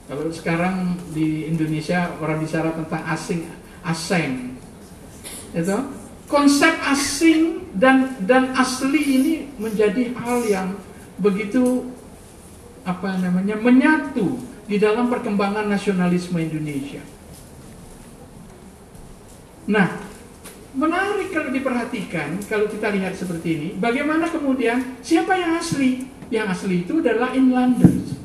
Kalau 0.07 0.31
sekarang 0.31 0.95
di 1.11 1.51
Indonesia 1.51 2.15
orang 2.23 2.39
bicara 2.45 2.71
tentang 2.79 3.03
asing, 3.11 3.43
asing, 3.83 4.55
itu 5.51 5.79
konsep 6.31 6.75
asing 6.91 7.71
dan 7.75 8.19
dan 8.23 8.55
asli 8.55 9.01
ini 9.01 9.35
menjadi 9.59 10.15
hal 10.19 10.47
yang 10.47 10.69
begitu 11.19 11.94
apa 12.85 13.17
namanya 13.17 13.57
menyatu 13.57 14.37
di 14.69 14.77
dalam 14.77 15.09
perkembangan 15.09 15.69
nasionalisme 15.69 16.37
Indonesia. 16.37 17.01
Nah, 19.65 19.97
menarik 20.77 21.33
kalau 21.33 21.49
diperhatikan, 21.49 22.37
kalau 22.45 22.69
kita 22.69 22.93
lihat 22.93 23.17
seperti 23.17 23.49
ini, 23.57 23.69
bagaimana 23.81 24.29
kemudian 24.29 25.01
siapa 25.01 25.33
yang 25.37 25.57
asli? 25.57 26.05
Yang 26.29 26.47
asli 26.53 26.77
itu 26.85 27.01
adalah 27.01 27.33
inlanders. 27.33 28.21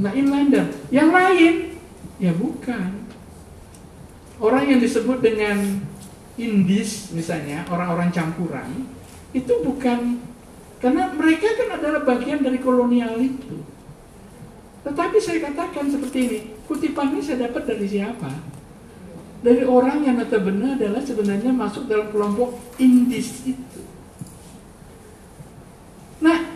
Nah, 0.00 0.12
inlander. 0.16 0.72
Yang 0.88 1.10
lain, 1.12 1.54
ya 2.16 2.32
bukan. 2.32 3.04
Orang 4.40 4.64
yang 4.66 4.80
disebut 4.80 5.22
dengan 5.22 5.84
Indis 6.34 7.14
misalnya, 7.14 7.62
orang-orang 7.70 8.10
campuran, 8.10 8.90
itu 9.30 9.54
bukan 9.62 10.18
karena 10.84 11.08
mereka 11.16 11.48
kan 11.56 11.80
adalah 11.80 12.04
bagian 12.04 12.44
dari 12.44 12.60
kolonial 12.60 13.16
itu. 13.16 13.56
Tetapi 14.84 15.16
saya 15.16 15.40
katakan 15.48 15.88
seperti 15.88 16.18
ini, 16.28 16.38
kutipan 16.68 17.16
ini 17.16 17.24
saya 17.24 17.48
dapat 17.48 17.72
dari 17.72 17.88
siapa? 17.88 18.28
Dari 19.40 19.64
orang 19.64 20.04
yang 20.04 20.20
notabene 20.20 20.76
adalah 20.76 21.00
sebenarnya 21.00 21.56
masuk 21.56 21.88
dalam 21.88 22.12
kelompok 22.12 22.60
indis 22.76 23.48
itu. 23.48 23.80
Nah, 26.20 26.52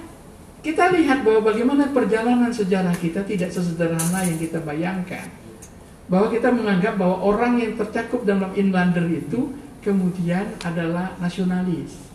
kita 0.61 0.93
lihat 0.93 1.25
bahwa 1.25 1.49
bagaimana 1.49 1.89
perjalanan 1.89 2.53
sejarah 2.53 3.01
kita 3.01 3.25
tidak 3.25 3.49
sesederhana 3.49 4.29
yang 4.29 4.37
kita 4.37 4.61
bayangkan. 4.61 5.25
Bahwa 6.13 6.29
kita 6.29 6.53
menganggap 6.53 7.01
bahwa 7.01 7.17
orang 7.25 7.65
yang 7.65 7.81
tercakup 7.81 8.29
dalam 8.29 8.53
inlander 8.53 9.09
itu 9.09 9.57
kemudian 9.81 10.53
adalah 10.61 11.17
nasionalis 11.17 12.08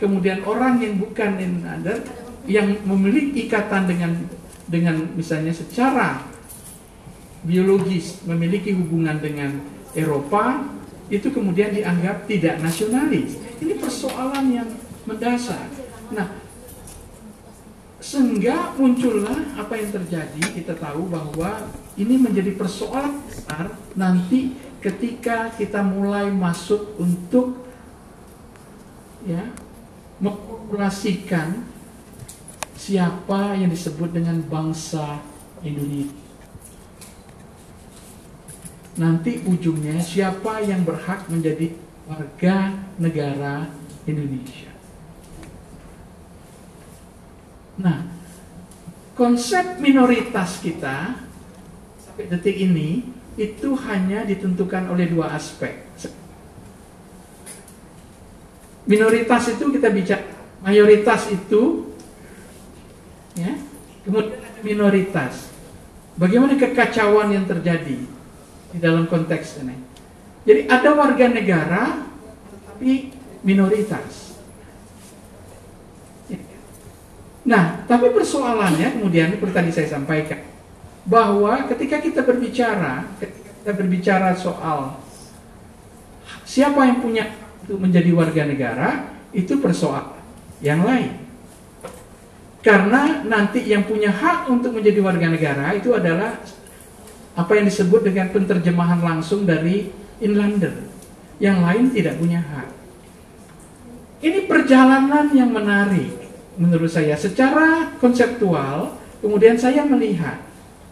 kemudian 0.00 0.42
orang 0.48 0.80
yang 0.80 0.96
bukan 0.96 1.36
inlander 1.36 2.00
yang 2.48 2.72
memiliki 2.88 3.46
ikatan 3.46 3.84
dengan 3.84 4.12
dengan 4.66 4.96
misalnya 5.12 5.52
secara 5.52 6.24
biologis 7.44 8.24
memiliki 8.24 8.72
hubungan 8.72 9.20
dengan 9.20 9.60
Eropa 9.92 10.64
itu 11.10 11.28
kemudian 11.28 11.74
dianggap 11.74 12.24
tidak 12.30 12.62
nasionalis. 12.62 13.34
Ini 13.58 13.76
persoalan 13.76 14.46
yang 14.54 14.68
mendasar. 15.04 15.66
Nah, 16.14 16.30
sehingga 17.98 18.72
muncullah 18.78 19.58
apa 19.58 19.74
yang 19.76 19.90
terjadi 19.90 20.42
kita 20.54 20.78
tahu 20.78 21.10
bahwa 21.10 21.68
ini 21.98 22.14
menjadi 22.16 22.54
persoalan 22.56 23.20
besar 23.26 23.74
nanti 23.98 24.54
ketika 24.80 25.52
kita 25.58 25.84
mulai 25.84 26.32
masuk 26.32 26.96
untuk 26.96 27.60
ya 29.28 29.44
memformulasikan 30.20 31.64
siapa 32.76 33.56
yang 33.56 33.72
disebut 33.72 34.12
dengan 34.12 34.40
bangsa 34.44 35.20
Indonesia. 35.60 36.16
Nanti 39.00 39.40
ujungnya 39.48 40.00
siapa 40.00 40.60
yang 40.60 40.84
berhak 40.84 41.28
menjadi 41.32 41.72
warga 42.04 42.76
negara 43.00 43.68
Indonesia. 44.04 44.72
Nah, 47.80 48.04
konsep 49.16 49.80
minoritas 49.80 50.60
kita 50.60 51.16
sampai 52.04 52.28
detik 52.28 52.60
ini 52.60 53.08
itu 53.40 53.72
hanya 53.88 54.28
ditentukan 54.28 54.92
oleh 54.92 55.08
dua 55.08 55.32
aspek. 55.32 55.89
Minoritas 58.90 59.54
itu 59.54 59.70
kita 59.70 59.94
bicara 59.94 60.26
mayoritas 60.66 61.30
itu 61.30 61.94
ya, 63.38 63.54
kemudian 64.02 64.42
ada 64.42 64.60
minoritas. 64.66 65.54
Bagaimana 66.18 66.58
kekacauan 66.58 67.30
yang 67.30 67.46
terjadi 67.46 68.02
di 68.74 68.78
dalam 68.82 69.06
konteks 69.06 69.62
ini? 69.62 69.78
Jadi 70.42 70.66
ada 70.66 70.90
warga 70.98 71.30
negara 71.30 72.02
tetapi 72.50 73.14
minoritas. 73.46 74.34
Nah, 77.40 77.88
tapi 77.88 78.12
persoalannya 78.12 79.00
kemudian 79.00 79.32
seperti 79.32 79.54
tadi 79.54 79.70
saya 79.72 79.88
sampaikan 79.96 80.44
bahwa 81.08 81.64
ketika 81.72 81.96
kita 82.02 82.20
berbicara, 82.26 83.08
ketika 83.16 83.50
kita 83.64 83.72
berbicara 83.72 84.36
soal 84.36 85.00
siapa 86.44 86.84
yang 86.84 87.00
punya 87.00 87.24
untuk 87.70 87.86
menjadi 87.86 88.10
warga 88.10 88.42
negara, 88.50 88.88
itu 89.30 89.54
persoalan 89.62 90.18
yang 90.58 90.82
lain. 90.82 91.22
Karena 92.66 93.22
nanti 93.22 93.62
yang 93.62 93.86
punya 93.86 94.10
hak 94.10 94.50
untuk 94.50 94.74
menjadi 94.74 94.98
warga 94.98 95.30
negara 95.30 95.70
itu 95.78 95.94
adalah 95.94 96.42
apa 97.38 97.52
yang 97.54 97.70
disebut 97.70 98.10
dengan 98.10 98.26
penterjemahan 98.34 98.98
langsung 98.98 99.46
dari 99.46 99.86
inlander. 100.18 100.82
Yang 101.38 101.58
lain 101.62 101.84
tidak 101.94 102.14
punya 102.18 102.42
hak. 102.42 102.68
Ini 104.18 104.50
perjalanan 104.50 105.30
yang 105.30 105.54
menarik 105.54 106.10
menurut 106.58 106.90
saya 106.90 107.14
secara 107.14 107.94
konseptual. 108.02 108.98
Kemudian 109.22 109.54
saya 109.54 109.86
melihat 109.86 110.42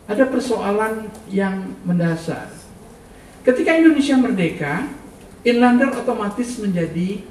ada 0.07 0.25
persoalan 0.31 1.11
yang 1.27 1.75
mendasar. 1.83 2.55
Ketika 3.43 3.75
Indonesia 3.77 4.15
merdeka, 4.15 4.89
inlander 5.49 5.91
otomatis 5.97 6.61
menjadi 6.61 7.25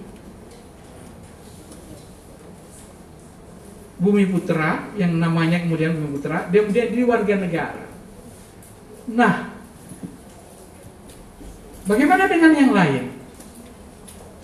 Bumi 3.97 4.29
Putra 4.29 4.93
yang 4.93 5.17
namanya 5.17 5.65
kemudian 5.65 5.97
Bumi 5.97 6.17
Putra, 6.17 6.45
dia 6.53 6.61
kemudian 6.61 6.93
jadi 6.93 7.03
warga 7.05 7.33
negara. 7.33 7.83
Nah, 9.09 9.57
bagaimana 11.89 12.29
dengan 12.29 12.53
yang 12.53 12.71
lain? 12.77 13.03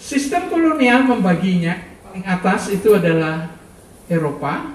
Sistem 0.01 0.49
kolonial 0.49 1.05
membaginya 1.05 1.77
paling 2.01 2.25
atas 2.25 2.73
itu 2.73 2.97
adalah 2.97 3.53
Eropa, 4.09 4.73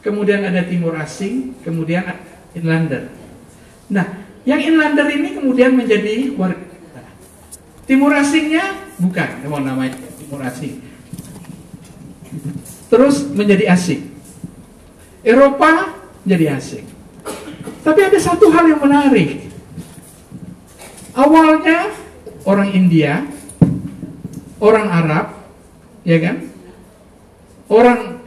kemudian 0.00 0.40
ada 0.40 0.64
Timur 0.64 0.96
Asing, 0.96 1.60
kemudian 1.60 2.08
Inlander. 2.56 3.12
Nah, 3.92 4.24
yang 4.48 4.60
Inlander 4.60 5.04
ini 5.12 5.36
kemudian 5.36 5.76
menjadi 5.76 6.32
warga. 6.32 6.63
Timur 7.84 8.16
Asingnya 8.16 8.80
bukan, 8.96 9.28
mau 9.48 9.60
namanya 9.60 9.92
Timur 10.16 10.40
Asing. 10.40 10.80
Terus 12.88 13.26
menjadi 13.34 13.74
asing. 13.74 14.10
Eropa 15.24 15.92
jadi 16.24 16.56
asing. 16.56 16.86
Tapi 17.84 18.00
ada 18.00 18.18
satu 18.20 18.48
hal 18.48 18.64
yang 18.70 18.80
menarik. 18.80 19.50
Awalnya 21.14 21.92
orang 22.48 22.70
India, 22.72 23.24
orang 24.58 24.86
Arab, 24.88 25.26
ya 26.02 26.18
kan? 26.20 26.36
Orang 27.68 28.24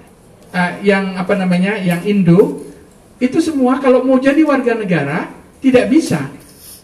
uh, 0.54 0.72
yang 0.86 1.18
apa 1.18 1.34
namanya, 1.38 1.78
yang 1.82 2.02
Indo, 2.06 2.66
itu 3.18 3.42
semua 3.42 3.82
kalau 3.82 4.06
mau 4.06 4.22
jadi 4.22 4.42
warga 4.46 4.78
negara 4.78 5.30
tidak 5.62 5.90
bisa. 5.90 6.30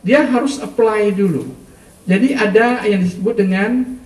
Dia 0.01 0.25
harus 0.25 0.57
apply 0.59 1.13
dulu. 1.13 1.62
Jadi 2.03 2.35
ada 2.35 2.83
yang 2.83 3.01
disebut 3.03 3.35
dengan 3.39 3.99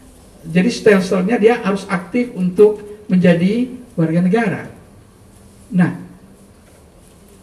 jadi 0.45 0.69
style-stylenya 0.69 1.38
dia 1.41 1.55
harus 1.65 1.83
aktif 1.89 2.29
untuk 2.38 2.79
menjadi 3.10 3.73
warga 3.97 4.19
negara. 4.21 4.63
Nah, 5.73 6.07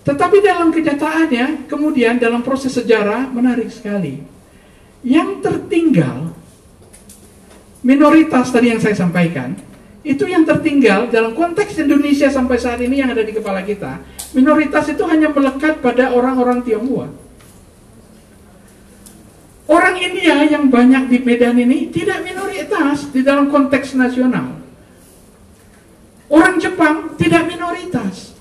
tetapi 0.04 0.36
dalam 0.44 0.68
kenyataannya, 0.68 1.64
kemudian 1.66 2.20
dalam 2.20 2.44
proses 2.44 2.76
sejarah 2.76 3.28
menarik 3.32 3.72
sekali. 3.72 4.20
Yang 5.04 5.44
tertinggal, 5.44 6.32
minoritas 7.80 8.52
tadi 8.52 8.72
yang 8.72 8.80
saya 8.80 8.96
sampaikan, 8.96 9.56
itu 10.04 10.28
yang 10.28 10.44
tertinggal 10.44 11.08
dalam 11.08 11.32
konteks 11.32 11.80
Indonesia 11.80 12.28
sampai 12.28 12.60
saat 12.60 12.80
ini 12.84 13.00
yang 13.00 13.16
ada 13.16 13.24
di 13.24 13.32
kepala 13.32 13.64
kita, 13.64 14.00
minoritas 14.36 14.92
itu 14.92 15.00
hanya 15.08 15.32
melekat 15.32 15.80
pada 15.80 16.12
orang-orang 16.12 16.60
Tionghoa. 16.60 17.23
Orang 19.64 19.96
India 19.96 20.44
yang 20.44 20.68
banyak 20.68 21.08
di 21.08 21.18
Medan 21.24 21.56
ini 21.56 21.88
tidak 21.88 22.20
minoritas 22.20 23.08
di 23.08 23.24
dalam 23.24 23.48
konteks 23.48 23.96
nasional. 23.96 24.60
Orang 26.28 26.60
Jepang 26.60 27.16
tidak 27.16 27.48
minoritas. 27.48 28.36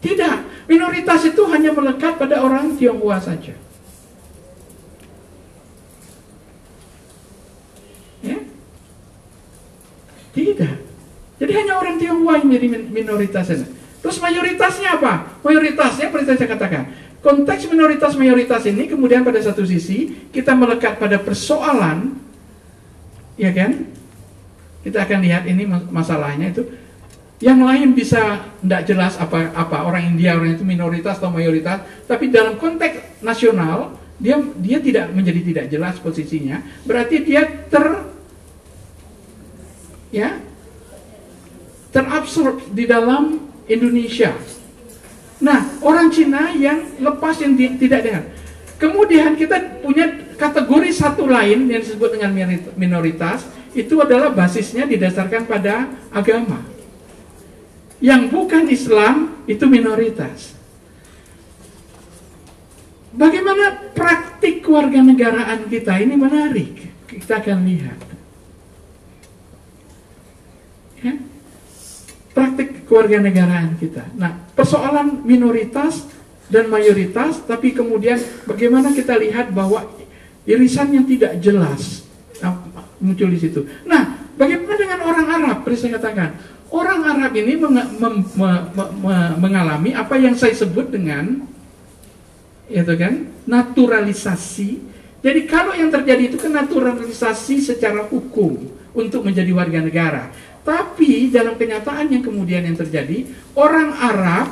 Tidak, 0.00 0.66
minoritas 0.66 1.20
itu 1.28 1.42
hanya 1.46 1.70
melekat 1.70 2.18
pada 2.18 2.42
orang 2.42 2.74
Tionghoa 2.74 3.20
saja. 3.22 3.54
Ya? 8.24 8.38
Tidak. 10.34 10.74
Jadi 11.38 11.52
hanya 11.54 11.78
orang 11.78 12.00
Tionghoa 12.00 12.40
yang 12.40 12.48
menjadi 12.50 12.66
minoritas. 12.90 13.46
Terus 14.00 14.16
mayoritasnya 14.18 14.96
apa? 14.96 15.38
Mayoritasnya 15.44 16.08
seperti 16.08 16.34
saya 16.34 16.50
katakan, 16.50 16.82
konteks 17.20 17.68
minoritas 17.68 18.16
mayoritas 18.16 18.64
ini 18.64 18.88
kemudian 18.88 19.24
pada 19.24 19.40
satu 19.40 19.64
sisi 19.64 20.28
kita 20.32 20.56
melekat 20.56 20.96
pada 20.96 21.20
persoalan, 21.20 22.16
ya 23.36 23.52
kan? 23.52 23.88
Kita 24.80 25.04
akan 25.04 25.18
lihat 25.20 25.44
ini 25.44 25.68
masalahnya 25.68 26.52
itu. 26.52 26.64
Yang 27.40 27.60
lain 27.64 27.88
bisa 27.96 28.52
tidak 28.60 28.82
jelas 28.84 29.16
apa 29.16 29.48
apa 29.56 29.88
orang 29.88 30.12
India 30.12 30.36
orang 30.36 30.60
itu 30.60 30.64
minoritas 30.64 31.16
atau 31.16 31.32
mayoritas, 31.32 31.80
tapi 32.04 32.28
dalam 32.28 32.60
konteks 32.60 33.24
nasional 33.24 33.96
dia 34.20 34.36
dia 34.60 34.76
tidak 34.76 35.08
menjadi 35.16 35.40
tidak 35.40 35.66
jelas 35.72 35.96
posisinya. 36.04 36.60
Berarti 36.84 37.24
dia 37.24 37.48
ter 37.48 37.86
ya 40.12 40.36
terabsorb 41.96 42.60
di 42.76 42.84
dalam 42.84 43.40
Indonesia. 43.66 44.36
Nah, 45.40 45.69
orang 45.80 46.08
Cina 46.12 46.52
yang 46.56 46.84
lepas 47.00 47.36
yang 47.40 47.56
di, 47.56 47.76
tidak 47.80 48.00
dengar. 48.04 48.24
Kemudian 48.80 49.36
kita 49.36 49.80
punya 49.84 50.08
kategori 50.40 50.90
satu 50.96 51.28
lain 51.28 51.68
yang 51.68 51.84
disebut 51.84 52.16
dengan 52.16 52.32
minoritas, 52.76 53.44
itu 53.76 54.00
adalah 54.00 54.32
basisnya 54.32 54.88
didasarkan 54.88 55.44
pada 55.44 55.88
agama. 56.08 56.64
Yang 58.00 58.32
bukan 58.32 58.64
Islam 58.72 59.44
itu 59.44 59.68
minoritas. 59.68 60.56
Bagaimana 63.12 63.92
praktik 63.92 64.64
warga 64.64 65.04
negaraan 65.04 65.68
kita 65.68 66.00
ini 66.00 66.14
menarik. 66.16 66.88
Kita 67.04 67.42
akan 67.42 67.58
lihat. 67.68 68.00
Ya? 71.04 71.14
Praktik 72.32 72.79
kewarganegaraan 72.90 73.78
kita. 73.78 74.02
Nah, 74.18 74.34
persoalan 74.58 75.22
minoritas 75.22 76.10
dan 76.50 76.66
mayoritas, 76.66 77.38
tapi 77.46 77.70
kemudian 77.70 78.18
bagaimana 78.50 78.90
kita 78.90 79.14
lihat 79.14 79.54
bahwa 79.54 79.86
irisan 80.42 80.90
yang 80.90 81.06
tidak 81.06 81.38
jelas 81.38 82.02
nah, 82.42 82.58
muncul 82.98 83.30
di 83.30 83.38
situ. 83.38 83.62
Nah, 83.86 84.34
bagaimana 84.34 84.74
dengan 84.74 85.00
orang 85.06 85.26
Arab? 85.30 85.56
Seperti 85.62 85.78
saya 85.86 86.02
katakan, 86.02 86.28
orang 86.74 87.00
Arab 87.06 87.32
ini 87.38 87.54
meng, 87.54 87.78
mem, 87.78 88.14
me, 88.34 88.50
me, 88.74 88.84
me, 88.98 89.16
mengalami 89.38 89.94
apa 89.94 90.18
yang 90.18 90.34
saya 90.34 90.58
sebut 90.58 90.90
dengan 90.90 91.46
itu 92.66 92.94
kan 92.98 93.30
naturalisasi. 93.46 94.90
Jadi 95.22 95.40
kalau 95.46 95.78
yang 95.78 95.94
terjadi 95.94 96.34
itu 96.34 96.38
kan 96.42 96.54
naturalisasi 96.58 97.62
secara 97.62 98.02
hukum 98.10 98.56
untuk 98.94 99.22
menjadi 99.22 99.54
warga 99.54 99.78
negara. 99.78 100.22
Tapi 100.60 101.32
dalam 101.32 101.56
kenyataan 101.56 102.12
yang 102.12 102.20
kemudian 102.20 102.62
yang 102.64 102.76
terjadi, 102.76 103.24
orang 103.56 103.96
Arab, 103.96 104.46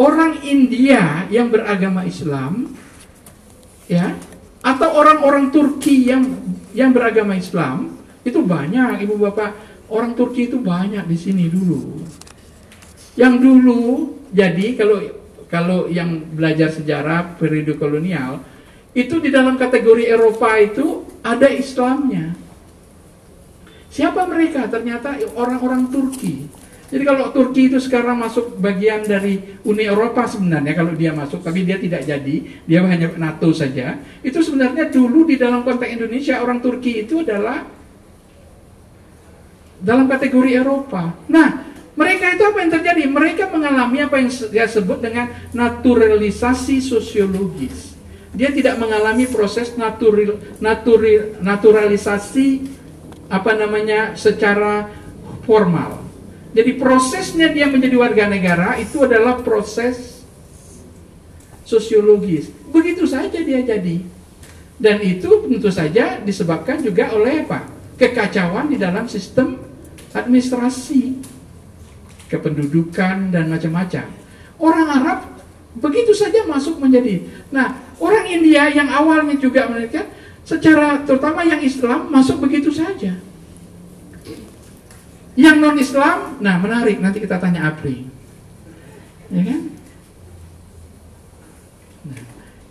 orang 0.00 0.40
India 0.40 1.28
yang 1.28 1.52
beragama 1.52 2.08
Islam, 2.08 2.72
ya, 3.86 4.16
atau 4.64 4.88
orang-orang 4.96 5.52
Turki 5.52 6.08
yang 6.08 6.24
yang 6.72 6.96
beragama 6.96 7.36
Islam, 7.36 7.92
itu 8.24 8.40
banyak, 8.40 9.04
ibu 9.04 9.20
bapak 9.20 9.52
orang 9.92 10.16
Turki 10.16 10.48
itu 10.48 10.56
banyak 10.56 11.04
di 11.04 11.16
sini 11.20 11.52
dulu. 11.52 12.00
Yang 13.12 13.34
dulu 13.44 13.82
jadi 14.32 14.72
kalau 14.80 14.98
kalau 15.52 15.80
yang 15.92 16.32
belajar 16.32 16.72
sejarah 16.72 17.36
periode 17.36 17.76
kolonial 17.76 18.40
itu 18.96 19.20
di 19.20 19.28
dalam 19.28 19.60
kategori 19.60 20.08
Eropa 20.08 20.56
itu 20.56 21.04
ada 21.20 21.48
Islamnya. 21.52 22.32
Siapa 23.92 24.24
mereka? 24.24 24.64
Ternyata 24.72 25.20
orang-orang 25.36 25.92
Turki. 25.92 26.48
Jadi 26.92 27.04
kalau 27.08 27.28
Turki 27.32 27.72
itu 27.72 27.80
sekarang 27.80 28.20
masuk 28.20 28.56
bagian 28.60 29.04
dari 29.04 29.60
Uni 29.64 29.84
Eropa 29.84 30.28
sebenarnya 30.28 30.76
kalau 30.76 30.92
dia 30.92 31.12
masuk, 31.12 31.40
tapi 31.40 31.64
dia 31.64 31.80
tidak 31.80 32.04
jadi, 32.04 32.36
dia 32.68 32.80
hanya 32.84 33.12
NATO 33.16 33.52
saja. 33.52 34.00
Itu 34.24 34.40
sebenarnya 34.40 34.92
dulu 34.92 35.28
di 35.28 35.36
dalam 35.40 35.64
konteks 35.64 35.88
Indonesia 35.88 36.40
orang 36.40 36.60
Turki 36.60 37.04
itu 37.04 37.24
adalah 37.24 37.64
dalam 39.80 40.04
kategori 40.08 40.52
Eropa. 40.52 41.16
Nah, 41.32 41.64
mereka 41.96 42.32
itu 42.32 42.44
apa 42.44 42.58
yang 42.60 42.72
terjadi? 42.76 43.02
Mereka 43.08 43.44
mengalami 43.52 43.98
apa 44.04 44.16
yang 44.20 44.28
dia 44.52 44.64
sebut 44.68 45.00
dengan 45.00 45.32
naturalisasi 45.52 46.80
sosiologis. 46.80 47.92
Dia 48.32 48.48
tidak 48.48 48.80
mengalami 48.80 49.28
proses 49.28 49.76
natural, 49.76 50.40
natural, 50.60 51.40
naturalisasi 51.40 52.80
apa 53.32 53.56
namanya 53.56 54.12
secara 54.12 54.92
formal. 55.48 56.04
Jadi 56.52 56.76
prosesnya 56.76 57.48
dia 57.48 57.64
menjadi 57.64 57.96
warga 57.96 58.28
negara 58.28 58.76
itu 58.76 59.00
adalah 59.00 59.40
proses 59.40 60.20
sosiologis. 61.64 62.52
Begitu 62.68 63.08
saja 63.08 63.40
dia 63.40 63.64
jadi. 63.64 64.04
Dan 64.76 65.00
itu 65.00 65.48
tentu 65.48 65.72
saja 65.72 66.20
disebabkan 66.20 66.84
juga 66.84 67.08
oleh 67.16 67.48
apa? 67.48 67.64
Kekacauan 67.96 68.68
di 68.68 68.76
dalam 68.76 69.08
sistem 69.08 69.56
administrasi, 70.12 71.24
kependudukan 72.28 73.32
dan 73.32 73.48
macam-macam. 73.48 74.12
Orang 74.60 74.88
Arab 74.92 75.18
begitu 75.80 76.12
saja 76.12 76.44
masuk 76.44 76.76
menjadi. 76.76 77.24
Nah, 77.48 77.80
orang 77.96 78.28
India 78.28 78.68
yang 78.68 78.92
awalnya 78.92 79.40
juga 79.40 79.64
mereka 79.72 80.04
secara 80.42 81.02
terutama 81.06 81.46
yang 81.46 81.62
Islam 81.62 82.10
masuk 82.10 82.42
begitu 82.42 82.74
saja. 82.74 83.18
Yang 85.32 85.56
non 85.56 85.76
Islam, 85.80 86.18
nah 86.44 86.60
menarik 86.60 87.00
nanti 87.00 87.24
kita 87.24 87.40
tanya 87.40 87.72
Apri, 87.72 88.04
ya 89.32 89.42
kan? 89.48 89.60
Nah, 92.04 92.22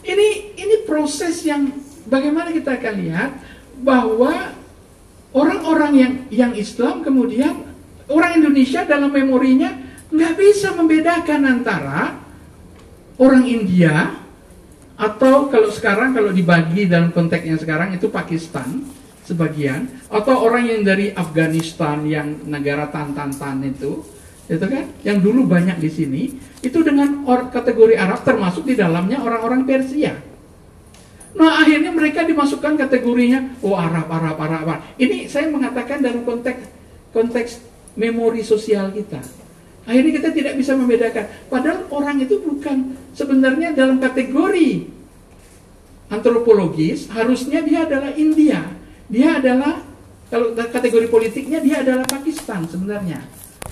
ini 0.05 0.27
ini 0.61 0.75
proses 0.85 1.41
yang 1.41 1.73
bagaimana 2.05 2.53
kita 2.53 2.77
akan 2.77 2.95
lihat 3.01 3.31
bahwa 3.81 4.53
orang-orang 5.33 5.91
yang 5.97 6.13
yang 6.29 6.53
Islam 6.53 7.01
kemudian 7.01 7.65
orang 8.05 8.37
Indonesia 8.37 8.85
dalam 8.85 9.09
memorinya 9.09 9.73
nggak 10.13 10.33
bisa 10.37 10.77
membedakan 10.77 11.41
antara 11.47 12.13
orang 13.17 13.47
India 13.49 14.20
atau 15.01 15.49
kalau 15.49 15.73
sekarang 15.73 16.13
kalau 16.13 16.29
dibagi 16.29 16.85
dalam 16.85 17.09
konteks 17.09 17.41
yang 17.41 17.57
sekarang 17.57 17.97
itu 17.97 18.05
Pakistan 18.13 18.85
sebagian 19.25 19.89
atau 20.13 20.45
orang 20.45 20.69
yang 20.69 20.81
dari 20.85 21.09
Afghanistan 21.09 22.05
yang 22.05 22.45
negara 22.45 22.85
tan-tan-tan 22.93 23.65
itu 23.65 24.05
itu 24.45 24.61
kan 24.61 24.85
yang 25.01 25.17
dulu 25.17 25.49
banyak 25.49 25.81
di 25.81 25.89
sini 25.89 26.23
itu 26.61 26.85
dengan 26.85 27.25
or, 27.25 27.49
kategori 27.49 27.97
Arab 27.97 28.21
termasuk 28.21 28.61
di 28.67 28.77
dalamnya 28.77 29.17
orang-orang 29.25 29.65
Persia. 29.65 30.13
Nah 31.33 31.63
akhirnya 31.65 31.89
mereka 31.89 32.21
dimasukkan 32.21 32.77
kategorinya 32.77 33.57
oh 33.65 33.73
Arab 33.73 34.05
Arab 34.05 34.37
Arab 34.37 34.61
Arab. 34.69 34.79
Ini 35.01 35.25
saya 35.25 35.49
mengatakan 35.49 36.05
dalam 36.05 36.21
konteks 36.21 36.61
konteks 37.09 37.51
memori 37.97 38.45
sosial 38.45 38.93
kita. 38.93 39.40
Akhirnya 39.85 40.13
kita 40.21 40.29
tidak 40.29 40.53
bisa 40.61 40.77
membedakan. 40.77 41.25
Padahal 41.49 41.89
orang 41.89 42.21
itu 42.21 42.37
bukan 42.37 42.93
sebenarnya 43.17 43.73
dalam 43.73 43.97
kategori 43.97 44.87
antropologis 46.11 47.07
harusnya 47.09 47.63
dia 47.63 47.87
adalah 47.87 48.11
India 48.13 48.81
dia 49.11 49.43
adalah 49.43 49.83
kalau 50.31 50.55
kategori 50.55 51.11
politiknya 51.11 51.59
dia 51.59 51.83
adalah 51.83 52.07
Pakistan 52.07 52.63
sebenarnya. 52.63 53.19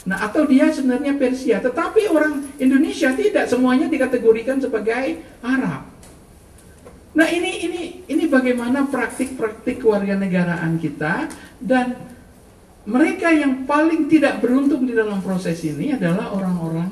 Nah, 0.04 0.28
atau 0.28 0.44
dia 0.44 0.68
sebenarnya 0.68 1.16
Persia, 1.16 1.64
tetapi 1.64 2.12
orang 2.12 2.60
Indonesia 2.60 3.16
tidak 3.16 3.48
semuanya 3.48 3.88
dikategorikan 3.88 4.60
sebagai 4.60 5.24
Arab. 5.40 5.88
Nah, 7.16 7.28
ini 7.32 7.64
ini 7.64 7.82
ini 8.12 8.24
bagaimana 8.28 8.92
praktik-praktik 8.92 9.80
kewarganegaraan 9.80 10.76
kita 10.84 11.32
dan 11.64 11.96
mereka 12.90 13.30
yang 13.30 13.70
paling 13.70 14.10
tidak 14.10 14.42
beruntung 14.42 14.90
di 14.90 14.98
dalam 14.98 15.22
proses 15.22 15.62
ini 15.62 15.94
adalah 15.94 16.34
orang-orang 16.34 16.90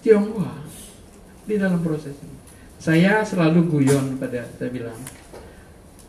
Tionghoa 0.00 0.56
di 1.44 1.60
dalam 1.60 1.84
proses 1.84 2.16
ini. 2.16 2.36
Saya 2.80 3.20
selalu 3.20 3.68
guyon 3.68 4.16
pada 4.16 4.48
saya 4.56 4.72
bilang, 4.72 4.96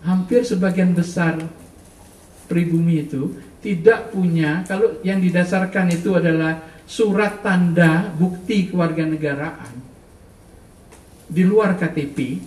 hampir 0.07 0.47
sebagian 0.47 0.95
besar 0.95 1.35
pribumi 2.47 3.03
itu 3.03 3.35
tidak 3.59 4.15
punya 4.15 4.63
kalau 4.63 5.03
yang 5.03 5.19
didasarkan 5.19 5.91
itu 5.91 6.15
adalah 6.15 6.63
surat 6.87 7.43
tanda 7.43 8.09
bukti 8.15 8.71
kewarganegaraan 8.71 9.75
di 11.31 11.43
luar 11.47 11.79
KTP 11.79 12.43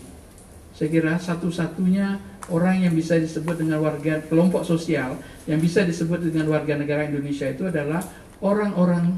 saya 0.74 0.88
kira 0.90 1.14
satu-satunya 1.16 2.33
orang 2.52 2.84
yang 2.84 2.92
bisa 2.92 3.16
disebut 3.16 3.56
dengan 3.56 3.80
warga 3.80 4.20
kelompok 4.28 4.68
sosial 4.68 5.16
yang 5.48 5.60
bisa 5.60 5.80
disebut 5.84 6.28
dengan 6.28 6.52
warga 6.52 6.76
negara 6.76 7.08
Indonesia 7.08 7.48
itu 7.48 7.68
adalah 7.68 8.04
orang-orang 8.44 9.16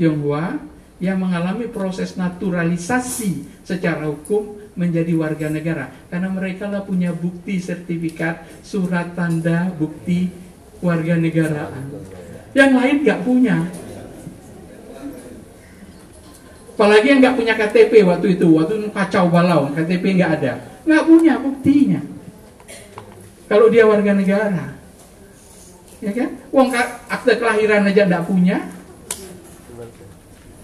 Tionghoa 0.00 0.56
yang 1.00 1.20
mengalami 1.20 1.68
proses 1.68 2.16
naturalisasi 2.16 3.64
secara 3.64 4.08
hukum 4.08 4.56
menjadi 4.76 5.12
warga 5.16 5.52
negara. 5.52 5.92
Karena 6.08 6.32
mereka 6.32 6.68
lah 6.68 6.84
punya 6.84 7.12
bukti 7.12 7.60
sertifikat 7.60 8.64
surat 8.64 9.12
tanda 9.12 9.68
bukti 9.76 10.32
warga 10.80 11.20
negara. 11.20 11.68
Yang 12.56 12.72
lain 12.72 12.96
nggak 13.04 13.20
punya. 13.24 13.56
Apalagi 16.80 17.06
yang 17.12 17.20
nggak 17.20 17.36
punya 17.36 17.54
KTP 17.60 17.92
waktu 18.08 18.40
itu 18.40 18.46
waktu 18.56 18.72
itu 18.80 18.88
kacau 18.88 19.28
balau 19.28 19.68
KTP 19.76 20.04
nggak 20.16 20.32
ada. 20.40 20.52
Nggak 20.88 21.04
punya 21.04 21.34
buktinya 21.36 22.00
kalau 23.50 23.66
dia 23.66 23.82
warga 23.82 24.14
negara. 24.14 24.78
Ya 25.98 26.14
kan? 26.14 26.38
Wong 26.54 26.70
akte 27.10 27.34
kelahiran 27.34 27.82
aja 27.82 28.06
nggak 28.06 28.24
punya. 28.30 28.70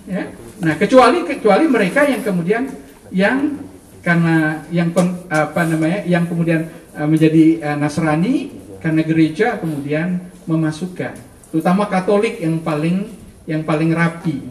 Ya. 0.06 0.30
Nah 0.62 0.74
kecuali 0.78 1.26
kecuali 1.26 1.66
mereka 1.66 2.06
yang 2.06 2.22
kemudian 2.22 2.70
yang 3.10 3.58
karena 4.06 4.62
yang 4.70 4.94
apa 5.26 5.66
namanya 5.66 6.06
yang 6.06 6.30
kemudian 6.30 6.70
uh, 6.94 7.10
menjadi 7.10 7.58
uh, 7.58 7.76
Nasrani 7.76 8.54
karena 8.78 9.02
gereja 9.02 9.58
kemudian 9.58 10.22
memasukkan. 10.46 11.18
Terutama 11.50 11.90
Katolik 11.90 12.38
yang 12.38 12.62
paling 12.62 13.10
yang 13.50 13.66
paling 13.66 13.90
rapi. 13.90 14.46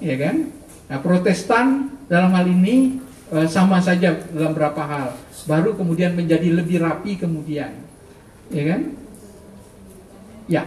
Ya 0.00 0.16
kan? 0.16 0.56
Nah, 0.88 0.98
Protestan 1.04 1.92
dalam 2.08 2.32
hal 2.32 2.48
ini 2.48 2.96
sama 3.48 3.78
saja 3.82 4.16
dalam 4.32 4.56
beberapa 4.56 4.82
hal 4.84 5.08
baru 5.44 5.76
kemudian 5.76 6.16
menjadi 6.16 6.48
lebih 6.52 6.80
rapi 6.80 7.20
kemudian 7.20 7.72
ya 8.48 8.62
kan 8.64 8.80
ya 10.48 10.62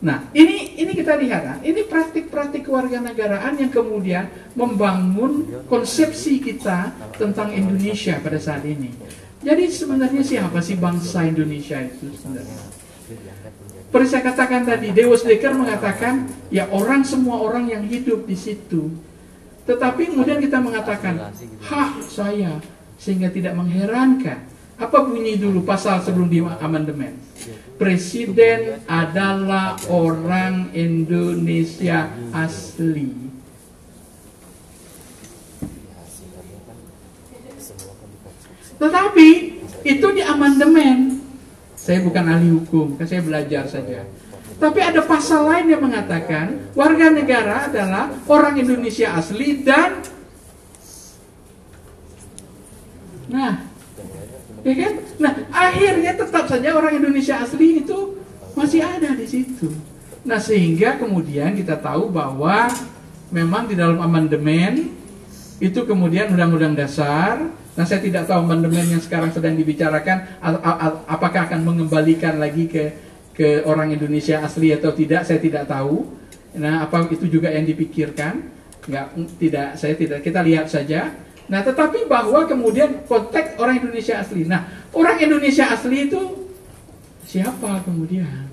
Nah, 0.00 0.32
ini 0.32 0.80
ini 0.80 0.96
kita 0.96 1.12
lihat, 1.20 1.42
nah, 1.44 1.58
ini 1.60 1.84
praktik-praktik 1.84 2.64
kewarganegaraan 2.64 3.60
yang 3.60 3.68
kemudian 3.68 4.32
membangun 4.56 5.44
konsepsi 5.68 6.40
kita 6.40 6.96
tentang 7.20 7.52
Indonesia 7.52 8.16
pada 8.16 8.40
saat 8.40 8.64
ini. 8.64 8.88
Jadi 9.44 9.68
sebenarnya 9.68 10.24
siapa 10.24 10.64
sih 10.64 10.80
bangsa 10.80 11.28
Indonesia 11.28 11.76
itu 11.84 12.16
sebenarnya? 12.16 12.60
Seperti 13.92 14.08
saya 14.08 14.22
katakan 14.24 14.64
tadi, 14.64 14.88
Dewas 14.96 15.20
Dekker 15.20 15.52
mengatakan, 15.52 16.32
ya 16.48 16.64
orang 16.72 17.04
semua 17.04 17.36
orang 17.44 17.68
yang 17.68 17.84
hidup 17.84 18.24
di 18.24 18.36
situ. 18.40 18.88
Tetapi 19.70 20.02
kemudian 20.10 20.42
kita 20.42 20.58
mengatakan, 20.58 21.30
hak 21.62 22.02
saya, 22.02 22.58
sehingga 22.98 23.30
tidak 23.30 23.54
mengherankan. 23.54 24.50
Apa 24.74 25.06
bunyi 25.06 25.38
dulu 25.38 25.62
pasal 25.62 26.02
sebelum 26.02 26.26
di 26.26 26.42
amandemen? 26.42 27.30
presiden 27.80 28.84
adalah 28.84 29.80
orang 29.88 30.68
Indonesia 30.76 32.12
asli. 32.36 33.08
Tetapi 38.76 39.28
itu 39.84 40.06
di 40.12 40.22
amandemen. 40.24 41.24
Saya 41.80 42.04
bukan 42.04 42.24
ahli 42.28 42.52
hukum, 42.52 43.00
kan 43.00 43.08
saya 43.08 43.24
belajar 43.24 43.64
saja. 43.64 44.04
Tapi 44.60 44.80
ada 44.84 45.00
pasal 45.00 45.48
lain 45.48 45.72
yang 45.72 45.80
mengatakan 45.80 46.68
warga 46.76 47.08
negara 47.08 47.64
adalah 47.72 48.12
orang 48.28 48.60
Indonesia 48.60 49.16
asli 49.16 49.64
dan 49.64 50.04
Nah, 53.30 53.62
ya 54.66 54.74
kan? 54.74 54.92
Nah, 55.22 55.32
akhirnya 55.54 56.18
tetap 56.18 56.50
saja 56.50 56.74
orang 56.74 56.98
Indonesia 56.98 57.38
asli 57.38 57.78
itu 57.78 58.18
masih 58.58 58.82
ada 58.82 59.14
di 59.14 59.22
situ. 59.22 59.70
Nah, 60.26 60.42
sehingga 60.42 60.98
kemudian 60.98 61.54
kita 61.54 61.78
tahu 61.78 62.10
bahwa 62.10 62.66
memang 63.30 63.70
di 63.70 63.78
dalam 63.78 64.02
amandemen 64.02 64.90
itu 65.62 65.78
kemudian 65.86 66.34
undang-undang 66.34 66.74
dasar 66.74 67.38
Nah, 67.78 67.86
saya 67.86 68.02
tidak 68.02 68.26
tahu 68.26 68.44
amandemen 68.44 68.82
yang 68.92 69.00
sekarang 69.00 69.30
sedang 69.30 69.54
dibicarakan 69.54 70.42
apakah 71.06 71.46
akan 71.46 71.62
mengembalikan 71.62 72.42
lagi 72.42 72.66
ke 72.66 73.09
ke 73.40 73.64
orang 73.64 73.88
Indonesia 73.96 74.44
asli 74.44 74.68
atau 74.68 74.92
tidak 74.92 75.24
saya 75.24 75.40
tidak 75.40 75.64
tahu. 75.64 76.04
Nah, 76.60 76.84
apa 76.84 77.08
itu 77.08 77.24
juga 77.24 77.48
yang 77.48 77.64
dipikirkan? 77.64 78.52
Nggak, 78.84 79.06
tidak, 79.40 79.68
saya 79.80 79.96
tidak. 79.96 80.20
Kita 80.20 80.44
lihat 80.44 80.68
saja. 80.68 81.16
Nah, 81.48 81.64
tetapi 81.64 82.04
bahwa 82.04 82.44
kemudian 82.44 83.00
konteks 83.08 83.56
orang 83.56 83.80
Indonesia 83.80 84.20
asli. 84.20 84.44
Nah, 84.44 84.68
orang 84.92 85.16
Indonesia 85.24 85.72
asli 85.72 86.12
itu 86.12 86.20
siapa 87.24 87.80
kemudian? 87.80 88.52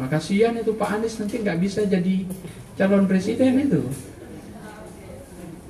Maka 0.00 0.16
kasihan 0.16 0.56
itu 0.56 0.72
Pak 0.72 0.88
Anies 0.88 1.20
nanti 1.20 1.44
nggak 1.44 1.58
bisa 1.60 1.84
jadi 1.84 2.24
calon 2.80 3.04
presiden 3.04 3.60
itu. 3.60 3.82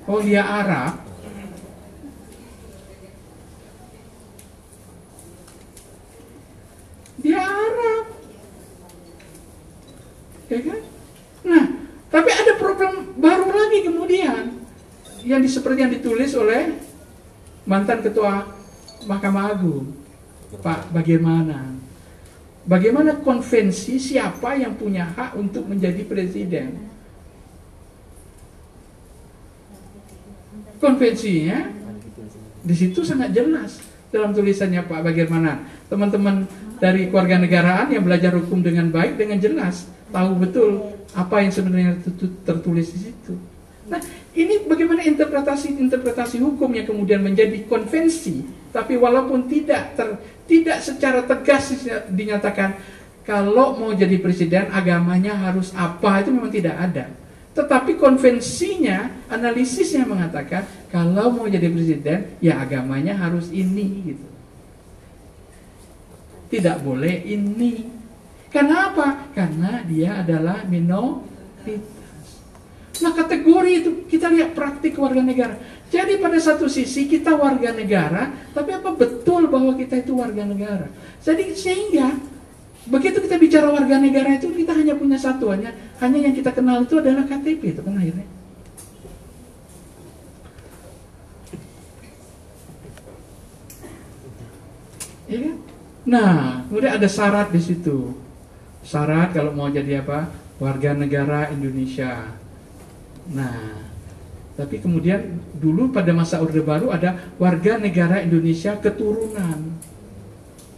Oh 0.06 0.22
dia 0.22 0.46
Arab, 0.46 1.07
dia 7.22 7.40
Arab. 7.42 8.04
Ya 10.48 10.58
kan? 10.64 10.80
Nah, 11.44 11.64
tapi 12.08 12.30
ada 12.32 12.52
problem 12.56 13.12
baru 13.20 13.52
lagi 13.52 13.84
kemudian 13.84 14.64
yang 15.26 15.42
seperti 15.44 15.78
yang 15.84 15.92
ditulis 15.92 16.32
oleh 16.38 16.78
mantan 17.68 18.00
ketua 18.00 18.48
Mahkamah 19.04 19.52
Agung, 19.52 19.92
Pak 20.64 20.88
bagaimana? 20.94 21.76
Bagaimana 22.68 23.16
konvensi 23.24 23.96
siapa 23.96 24.56
yang 24.56 24.76
punya 24.76 25.08
hak 25.08 25.36
untuk 25.36 25.64
menjadi 25.64 26.04
presiden? 26.04 26.88
Konvensinya 30.78 31.72
di 32.62 32.74
situ 32.76 33.00
sangat 33.00 33.32
jelas 33.32 33.80
dalam 34.12 34.32
tulisannya 34.36 34.84
Pak 34.84 35.00
bagaimana 35.00 35.64
teman-teman 35.88 36.44
dari 36.78 37.10
keluarga 37.10 37.38
negaraan 37.38 37.90
yang 37.90 38.06
belajar 38.06 38.34
hukum 38.38 38.62
dengan 38.62 38.90
baik 38.90 39.18
dengan 39.18 39.38
jelas 39.38 39.86
tahu 40.08 40.30
betul 40.40 40.70
apa 41.12 41.44
yang 41.44 41.52
sebenarnya 41.52 41.92
tertu- 42.04 42.36
tertulis 42.44 42.88
di 42.92 43.10
situ. 43.10 43.34
Nah, 43.88 44.00
ini 44.36 44.68
bagaimana 44.68 45.00
interpretasi-interpretasi 45.04 46.38
hukum 46.44 46.68
yang 46.76 46.84
kemudian 46.84 47.24
menjadi 47.24 47.64
konvensi, 47.64 48.44
tapi 48.68 49.00
walaupun 49.00 49.48
tidak 49.48 49.96
ter- 49.96 50.20
tidak 50.44 50.78
secara 50.84 51.24
tegas 51.24 51.72
dinyatakan 52.12 52.76
kalau 53.24 53.76
mau 53.76 53.92
jadi 53.92 54.16
presiden 54.20 54.72
agamanya 54.72 55.36
harus 55.36 55.72
apa 55.76 56.24
itu 56.24 56.32
memang 56.32 56.52
tidak 56.52 56.76
ada. 56.76 57.06
Tetapi 57.52 57.98
konvensinya, 57.98 59.28
analisisnya 59.28 60.06
mengatakan 60.06 60.64
kalau 60.88 61.32
mau 61.34 61.44
jadi 61.50 61.68
presiden 61.68 62.38
ya 62.38 62.62
agamanya 62.62 63.18
harus 63.18 63.50
ini 63.50 64.14
gitu. 64.14 64.37
Tidak 66.48 66.76
boleh 66.80 67.28
ini. 67.28 67.84
Karena 68.48 68.92
apa? 68.92 69.28
Karena 69.36 69.84
dia 69.84 70.24
adalah 70.24 70.64
minoritas. 70.64 71.98
Nah 72.98 73.12
kategori 73.14 73.72
itu 73.84 73.90
kita 74.08 74.26
lihat 74.32 74.56
praktik 74.56 74.98
warga 74.98 75.22
negara. 75.22 75.54
Jadi 75.88 76.20
pada 76.20 76.36
satu 76.36 76.68
sisi 76.68 77.08
kita 77.08 77.32
warga 77.38 77.72
negara, 77.72 78.32
tapi 78.52 78.76
apa 78.76 78.92
betul 78.92 79.48
bahwa 79.48 79.72
kita 79.76 80.02
itu 80.04 80.12
warga 80.18 80.44
negara? 80.44 80.88
Jadi 81.22 81.54
sehingga 81.54 82.16
begitu 82.88 83.20
kita 83.20 83.36
bicara 83.36 83.68
warga 83.68 84.00
negara 84.00 84.36
itu 84.36 84.48
kita 84.48 84.72
hanya 84.72 84.96
punya 84.96 85.20
satu 85.20 85.52
hanya 85.52 85.76
hanya 86.00 86.18
yang 86.28 86.34
kita 86.34 86.50
kenal 86.56 86.80
itu 86.84 86.96
adalah 86.96 87.28
KTP 87.28 87.76
itu 87.76 87.80
kan 87.84 87.94
akhirnya. 87.96 88.26
Iya 95.28 95.38
kan? 95.44 95.67
Nah, 96.08 96.64
kemudian 96.64 96.96
ada 96.96 97.04
syarat 97.04 97.52
di 97.52 97.60
situ. 97.60 98.16
Syarat 98.80 99.36
kalau 99.36 99.52
mau 99.52 99.68
jadi 99.68 100.00
apa? 100.00 100.32
Warga 100.56 100.96
negara 100.96 101.52
Indonesia. 101.52 102.32
Nah, 103.28 103.84
tapi 104.56 104.80
kemudian 104.80 105.36
dulu 105.60 105.92
pada 105.92 106.16
masa 106.16 106.40
Orde 106.40 106.64
Baru 106.64 106.88
ada 106.88 107.14
warga 107.36 107.76
negara 107.76 108.24
Indonesia 108.24 108.72
keturunan. 108.80 109.76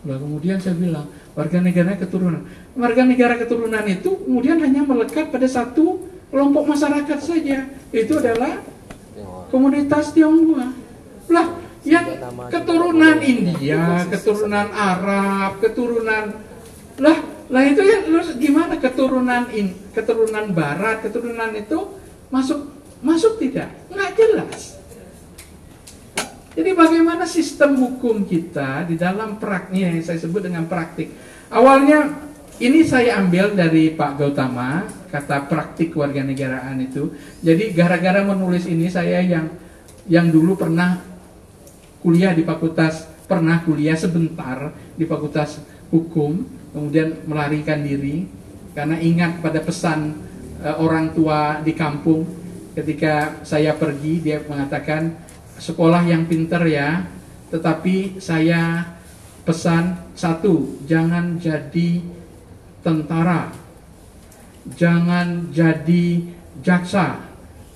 Lalu 0.03 0.19
kemudian 0.19 0.59
saya 0.59 0.75
bilang, 0.75 1.07
warga 1.39 1.63
negara 1.63 1.95
keturunan. 1.95 2.43
Warga 2.75 3.03
negara 3.07 3.39
keturunan 3.39 3.85
itu 3.87 4.11
kemudian 4.27 4.59
hanya 4.61 4.83
melekat 4.83 5.31
pada 5.31 5.47
satu 5.47 6.03
kelompok 6.29 6.75
masyarakat 6.75 7.19
saja. 7.23 7.71
Itu 7.95 8.19
adalah 8.19 8.67
komunitas 9.55 10.11
Tionghoa. 10.11 10.75
Lah, 11.31 11.47
yang 11.85 12.07
keturunan 12.53 13.17
India, 13.25 14.05
keturunan 14.13 14.69
Arab, 14.73 15.61
keturunan 15.65 16.25
lah, 17.01 17.19
lah 17.49 17.63
itu 17.65 17.81
ya 17.81 18.05
terus 18.05 18.37
gimana 18.37 18.77
keturunan 18.77 19.49
in, 19.57 19.73
keturunan 19.97 20.53
Barat, 20.53 21.01
keturunan 21.01 21.57
itu 21.57 21.97
masuk 22.29 22.69
masuk 23.01 23.41
tidak? 23.41 23.73
Nggak 23.89 24.13
jelas. 24.17 24.81
Jadi 26.51 26.71
bagaimana 26.77 27.25
sistem 27.25 27.79
hukum 27.81 28.29
kita 28.29 28.85
di 28.85 29.01
dalam 29.01 29.41
praktiknya 29.41 29.97
yang 29.97 30.05
saya 30.05 30.21
sebut 30.21 30.45
dengan 30.45 30.69
praktik. 30.69 31.09
Awalnya 31.49 32.29
ini 32.61 32.85
saya 32.85 33.17
ambil 33.17 33.57
dari 33.57 33.97
Pak 33.97 34.21
Gautama 34.21 34.85
kata 35.09 35.49
praktik 35.49 35.97
warga 35.97 36.21
negaraan 36.21 36.77
itu. 36.85 37.09
Jadi 37.41 37.73
gara-gara 37.73 38.21
menulis 38.21 38.69
ini 38.69 38.93
saya 38.93 39.25
yang 39.25 39.49
yang 40.11 40.29
dulu 40.29 40.61
pernah 40.61 41.10
kuliah 42.01 42.33
di 42.33 42.43
fakultas 42.45 43.09
pernah 43.29 43.63
kuliah 43.63 43.95
sebentar 43.95 44.73
di 44.97 45.05
fakultas 45.07 45.63
hukum 45.93 46.43
kemudian 46.73 47.23
melarikan 47.27 47.83
diri 47.83 48.27
karena 48.75 48.97
ingat 48.99 49.43
pada 49.43 49.61
pesan 49.61 50.17
uh, 50.63 50.77
orang 50.81 51.13
tua 51.13 51.61
di 51.61 51.75
kampung 51.75 52.27
ketika 52.75 53.43
saya 53.43 53.75
pergi 53.75 54.23
dia 54.23 54.39
mengatakan 54.47 55.15
sekolah 55.59 56.07
yang 56.07 56.25
pinter 56.25 56.63
ya 56.65 57.05
tetapi 57.51 58.23
saya 58.23 58.87
pesan 59.43 59.99
satu 60.15 60.79
jangan 60.87 61.37
jadi 61.37 62.01
tentara 62.81 63.51
jangan 64.79 65.51
jadi 65.51 66.23
jaksa 66.63 67.19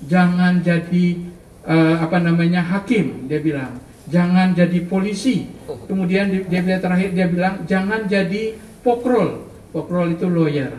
jangan 0.07 0.63
jadi 0.63 1.19
uh, 1.67 1.99
apa 1.99 2.23
namanya 2.23 2.63
hakim 2.63 3.27
dia 3.27 3.43
bilang 3.43 3.84
jangan 4.09 4.53
jadi 4.53 4.79
polisi. 4.85 5.49
Kemudian 5.89 6.29
dia, 6.49 6.61
dia 6.61 6.79
terakhir 6.81 7.13
dia 7.13 7.27
bilang 7.29 7.65
jangan 7.65 8.05
jadi 8.05 8.57
pokrol. 8.85 9.49
Pokrol 9.73 10.15
itu 10.15 10.27
lawyer. 10.29 10.71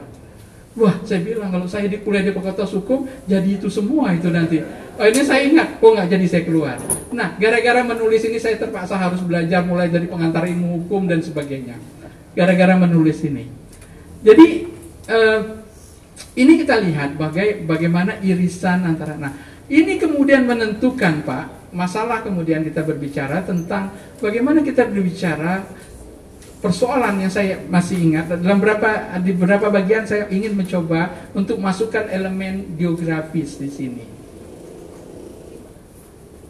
Wah, 0.76 0.92
saya 1.08 1.24
bilang 1.24 1.56
kalau 1.56 1.68
saya 1.72 1.88
di 1.88 2.04
kuliah 2.04 2.20
di 2.20 2.36
fakultas 2.36 2.76
hukum 2.76 3.08
jadi 3.24 3.48
itu 3.56 3.72
semua 3.72 4.12
itu 4.12 4.28
nanti. 4.28 4.60
Oh, 4.96 5.08
ini 5.08 5.24
saya 5.24 5.48
ingat, 5.48 5.80
kok 5.80 5.92
nggak 5.92 6.08
jadi 6.12 6.26
saya 6.28 6.44
keluar. 6.44 6.76
Nah, 7.16 7.36
gara-gara 7.40 7.84
menulis 7.84 8.24
ini 8.28 8.40
saya 8.40 8.60
terpaksa 8.60 9.00
harus 9.00 9.24
belajar 9.24 9.64
mulai 9.64 9.88
dari 9.88 10.08
pengantar 10.08 10.48
ilmu 10.48 10.84
hukum 10.84 11.08
dan 11.08 11.24
sebagainya. 11.24 11.80
Gara-gara 12.36 12.76
menulis 12.76 13.24
ini. 13.24 13.48
Jadi 14.24 14.48
eh, 15.08 15.42
ini 16.36 16.54
kita 16.60 16.76
lihat 16.84 17.16
bagai, 17.16 17.64
bagaimana 17.64 18.20
irisan 18.20 18.84
antara. 18.84 19.16
Nah, 19.16 19.32
ini 19.72 19.96
kemudian 19.96 20.44
menentukan 20.44 21.24
Pak 21.24 21.65
masalah 21.76 22.24
kemudian 22.24 22.64
kita 22.64 22.82
berbicara 22.88 23.44
tentang 23.44 23.92
bagaimana 24.24 24.64
kita 24.64 24.88
berbicara 24.88 25.68
persoalan 26.64 27.20
yang 27.20 27.30
saya 27.30 27.60
masih 27.68 28.00
ingat 28.00 28.32
dalam 28.40 28.64
beberapa 28.64 28.90
di 29.20 29.32
beberapa 29.36 29.68
bagian 29.68 30.08
saya 30.08 30.32
ingin 30.32 30.56
mencoba 30.56 31.30
untuk 31.36 31.60
masukkan 31.60 32.08
elemen 32.08 32.80
geografis 32.80 33.60
di 33.60 33.68
sini. 33.68 34.06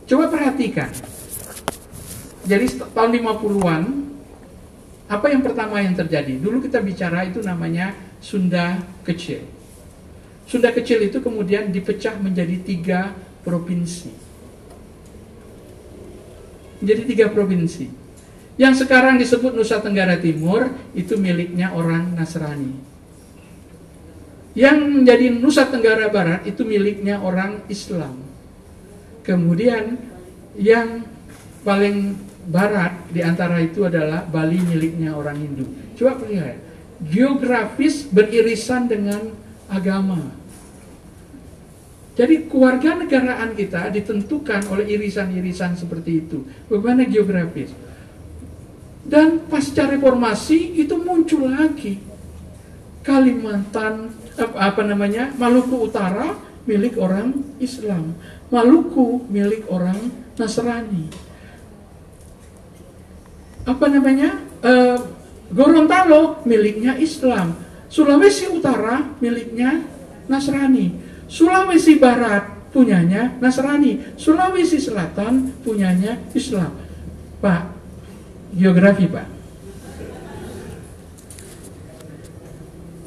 Coba 0.06 0.30
perhatikan. 0.30 0.94
Jadi 2.46 2.78
tahun 2.94 3.12
50-an 3.26 3.84
apa 5.10 5.26
yang 5.34 5.42
pertama 5.42 5.82
yang 5.82 5.98
terjadi? 5.98 6.38
Dulu 6.38 6.62
kita 6.62 6.78
bicara 6.78 7.26
itu 7.26 7.42
namanya 7.42 7.98
Sunda 8.22 8.78
Kecil. 9.02 9.42
Sunda 10.46 10.70
Kecil 10.70 11.10
itu 11.10 11.18
kemudian 11.26 11.74
dipecah 11.74 12.14
menjadi 12.22 12.62
tiga 12.62 13.18
provinsi 13.42 14.25
menjadi 16.82 17.04
tiga 17.08 17.26
provinsi. 17.32 17.88
Yang 18.56 18.88
sekarang 18.88 19.20
disebut 19.20 19.52
Nusa 19.52 19.84
Tenggara 19.84 20.16
Timur 20.16 20.72
itu 20.96 21.20
miliknya 21.20 21.76
orang 21.76 22.16
Nasrani. 22.16 22.72
Yang 24.56 24.78
menjadi 24.88 25.28
Nusa 25.36 25.68
Tenggara 25.68 26.08
Barat 26.08 26.48
itu 26.48 26.64
miliknya 26.64 27.20
orang 27.20 27.68
Islam. 27.68 28.24
Kemudian 29.28 30.00
yang 30.56 31.04
paling 31.68 32.16
barat 32.48 32.94
di 33.12 33.26
antara 33.26 33.60
itu 33.60 33.84
adalah 33.84 34.24
Bali 34.24 34.62
miliknya 34.62 35.18
orang 35.18 35.36
Hindu. 35.36 35.66
Coba 36.00 36.24
lihat, 36.30 36.56
geografis 37.04 38.08
beririsan 38.08 38.88
dengan 38.88 39.34
agama. 39.68 40.32
Jadi 42.16 42.48
keluarga 42.48 42.96
negaraan 42.96 43.52
kita 43.60 43.92
ditentukan 43.92 44.72
oleh 44.72 44.88
irisan-irisan 44.96 45.76
seperti 45.76 46.24
itu. 46.24 46.48
Bagaimana 46.72 47.04
geografis? 47.04 47.76
Dan 49.06 49.44
pasca 49.52 49.86
reformasi 49.86 50.80
itu 50.82 50.98
muncul 50.98 51.46
lagi 51.46 52.02
Kalimantan 53.06 54.10
apa, 54.34 54.74
apa 54.74 54.82
namanya 54.82 55.30
Maluku 55.38 55.86
Utara 55.86 56.34
milik 56.66 56.98
orang 56.98 57.38
Islam, 57.62 58.18
Maluku 58.50 59.30
milik 59.30 59.70
orang 59.70 60.10
Nasrani. 60.42 61.06
Apa 63.70 63.86
namanya 63.94 64.42
uh, 64.66 64.98
Gorontalo 65.54 66.42
miliknya 66.50 66.98
Islam, 66.98 67.54
Sulawesi 67.94 68.50
Utara 68.50 69.06
miliknya 69.22 69.86
Nasrani, 70.26 71.05
Sulawesi 71.26 71.98
Barat 71.98 72.70
punyanya 72.70 73.34
Nasrani, 73.42 74.16
Sulawesi 74.20 74.78
Selatan 74.78 75.64
punyanya 75.64 76.20
Islam. 76.36 76.76
Pak, 77.40 77.64
geografi 78.54 79.06
Pak. 79.08 79.28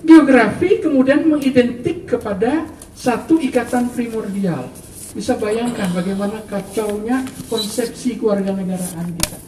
Geografi 0.08 0.80
kemudian 0.80 1.28
mengidentik 1.28 2.08
kepada 2.08 2.64
satu 2.96 3.36
ikatan 3.36 3.92
primordial. 3.92 4.66
Bisa 5.12 5.36
bayangkan 5.36 5.92
bagaimana 5.92 6.40
kacaunya 6.48 7.24
konsepsi 7.48 8.16
keluarga 8.16 8.56
negaraan 8.56 9.08
kita. 9.20 9.47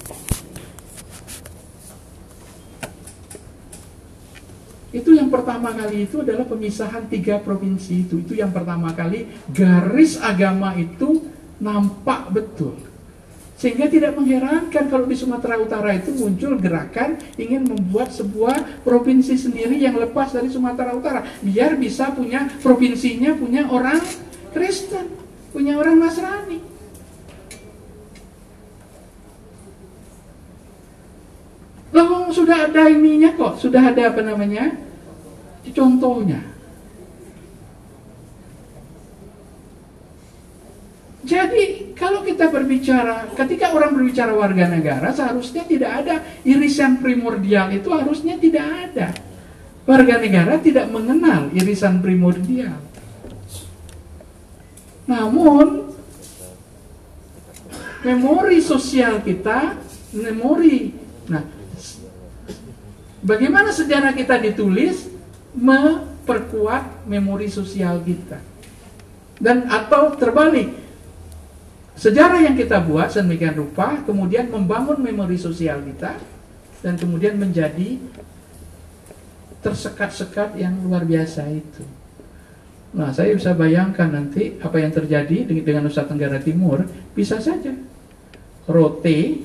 Itu 4.90 5.14
yang 5.14 5.31
pertama 5.31 5.70
kali 5.70 6.11
itu 6.11 6.26
adalah 6.26 6.42
pemisahan 6.46 7.07
tiga 7.07 7.38
provinsi 7.38 8.11
itu. 8.11 8.22
Itu 8.26 8.35
yang 8.35 8.50
pertama 8.50 8.90
kali 8.90 9.26
garis 9.55 10.18
agama 10.18 10.74
itu 10.74 11.31
nampak 11.62 12.35
betul. 12.35 12.74
Sehingga 13.61 13.92
tidak 13.92 14.16
mengherankan 14.16 14.88
kalau 14.88 15.05
di 15.05 15.12
Sumatera 15.12 15.61
Utara 15.61 15.92
itu 15.92 16.16
muncul 16.16 16.57
gerakan 16.57 17.20
ingin 17.37 17.68
membuat 17.68 18.09
sebuah 18.09 18.81
provinsi 18.88 19.37
sendiri 19.37 19.76
yang 19.76 20.00
lepas 20.00 20.33
dari 20.33 20.48
Sumatera 20.48 20.96
Utara. 20.96 21.20
Biar 21.44 21.76
bisa 21.76 22.09
punya 22.16 22.48
provinsinya 22.64 23.37
punya 23.37 23.68
orang 23.68 24.00
Kristen, 24.57 25.12
punya 25.53 25.76
orang 25.76 26.00
Nasrani. 26.00 26.69
Loh, 32.30 32.46
sudah 32.46 32.70
ada 32.70 32.86
ininya 32.86 33.34
kok, 33.34 33.58
sudah 33.58 33.90
ada 33.90 34.14
apa 34.14 34.22
namanya? 34.22 34.70
Contohnya. 35.74 36.38
Jadi 41.26 41.90
kalau 41.98 42.22
kita 42.22 42.46
berbicara, 42.54 43.34
ketika 43.34 43.74
orang 43.74 43.98
berbicara 43.98 44.30
warga 44.30 44.70
negara, 44.70 45.10
seharusnya 45.10 45.66
tidak 45.66 45.90
ada 46.06 46.22
irisan 46.46 47.02
primordial 47.02 47.74
itu 47.74 47.90
harusnya 47.90 48.38
tidak 48.38 48.66
ada. 48.78 49.10
Warga 49.82 50.22
negara 50.22 50.54
tidak 50.62 50.86
mengenal 50.86 51.50
irisan 51.50 51.98
primordial. 51.98 52.78
Namun 55.10 55.66
memori 58.06 58.62
sosial 58.62 59.18
kita, 59.18 59.82
memori, 60.14 60.94
nah, 61.26 61.58
bagaimana 63.24 63.72
sejarah 63.72 64.12
kita 64.16 64.40
ditulis 64.40 65.09
memperkuat 65.56 67.04
memori 67.09 67.48
sosial 67.50 68.00
kita. 68.04 68.38
Dan 69.40 69.72
atau 69.72 70.12
terbalik, 70.20 70.80
Sejarah 72.00 72.40
yang 72.40 72.56
kita 72.56 72.80
buat 72.80 73.12
sedemikian 73.12 73.61
rupa 73.61 74.00
kemudian 74.09 74.48
membangun 74.48 75.04
memori 75.04 75.37
sosial 75.37 75.85
kita 75.85 76.16
dan 76.80 76.96
kemudian 76.96 77.37
menjadi 77.37 78.00
tersekat-sekat 79.61 80.56
yang 80.56 80.80
luar 80.80 81.04
biasa 81.04 81.44
itu. 81.52 81.85
Nah, 82.96 83.12
saya 83.12 83.37
bisa 83.37 83.52
bayangkan 83.52 84.09
nanti 84.09 84.56
apa 84.64 84.80
yang 84.80 84.96
terjadi 84.96 85.44
dengan 85.44 85.85
Nusa 85.85 86.09
Tenggara 86.09 86.40
Timur 86.40 86.88
bisa 87.12 87.37
saja 87.37 87.76
Rote 88.64 89.44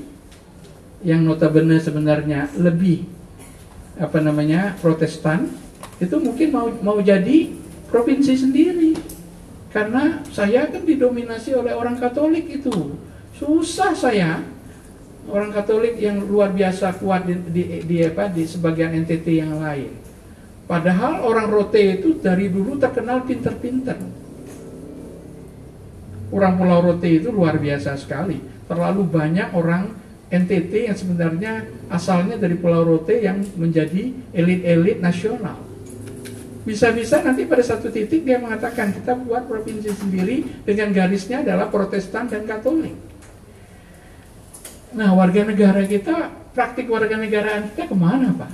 yang 1.04 1.28
notabene 1.28 1.84
sebenarnya 1.84 2.56
lebih 2.56 3.04
apa 3.96 4.20
namanya 4.20 4.76
Protestan 4.84 5.48
itu 6.04 6.16
mungkin 6.20 6.52
mau 6.52 6.68
mau 6.84 6.98
jadi 7.00 7.52
provinsi 7.88 8.34
sendiri 8.36 8.92
karena 9.72 10.24
saya 10.32 10.72
kan 10.72 10.88
didominasi 10.88 11.52
oleh 11.52 11.76
orang 11.76 12.00
Katolik 12.00 12.48
itu. 12.48 12.96
Susah 13.36 13.92
saya 13.92 14.40
orang 15.28 15.52
Katolik 15.52 16.00
yang 16.00 16.24
luar 16.24 16.56
biasa 16.56 16.96
kuat 16.96 17.28
di, 17.28 17.36
di, 17.52 17.64
di 17.84 17.98
apa 18.04 18.32
di 18.32 18.48
sebagian 18.48 18.96
NTT 19.04 19.28
yang 19.36 19.60
lain. 19.60 19.92
Padahal 20.66 21.28
orang 21.28 21.52
Rote 21.52 22.00
itu 22.00 22.18
dari 22.24 22.48
dulu 22.48 22.80
terkenal 22.80 23.28
pinter-pinter. 23.28 24.00
Orang 26.34 26.58
Pulau 26.58 26.80
Rote 26.82 27.12
itu 27.12 27.30
luar 27.30 27.60
biasa 27.60 28.00
sekali. 28.00 28.42
Terlalu 28.66 29.06
banyak 29.06 29.54
orang 29.54 29.94
NTT 30.34 30.90
yang 30.90 30.98
sebenarnya 30.98 31.70
asalnya 31.94 32.36
dari 32.42 32.58
Pulau 32.58 32.82
Rote 32.82 33.22
yang 33.22 33.46
menjadi 33.56 34.10
elit-elit 34.34 34.98
nasional. 34.98 35.62
Bisa-bisa 36.66 37.22
nanti 37.22 37.46
pada 37.46 37.62
satu 37.62 37.94
titik 37.94 38.26
dia 38.26 38.42
mengatakan 38.42 38.90
kita 38.90 39.14
buat 39.22 39.46
provinsi 39.46 39.94
sendiri 39.94 40.66
dengan 40.66 40.90
garisnya 40.90 41.46
adalah 41.46 41.70
Protestan 41.70 42.26
dan 42.26 42.50
Katolik. 42.50 42.98
Nah 44.98 45.14
warga 45.14 45.46
negara 45.46 45.86
kita, 45.86 46.34
praktik 46.58 46.90
warga 46.90 47.22
negaraan 47.22 47.70
kita 47.70 47.86
ke 47.86 47.94
mana 47.94 48.34
Pak? 48.34 48.52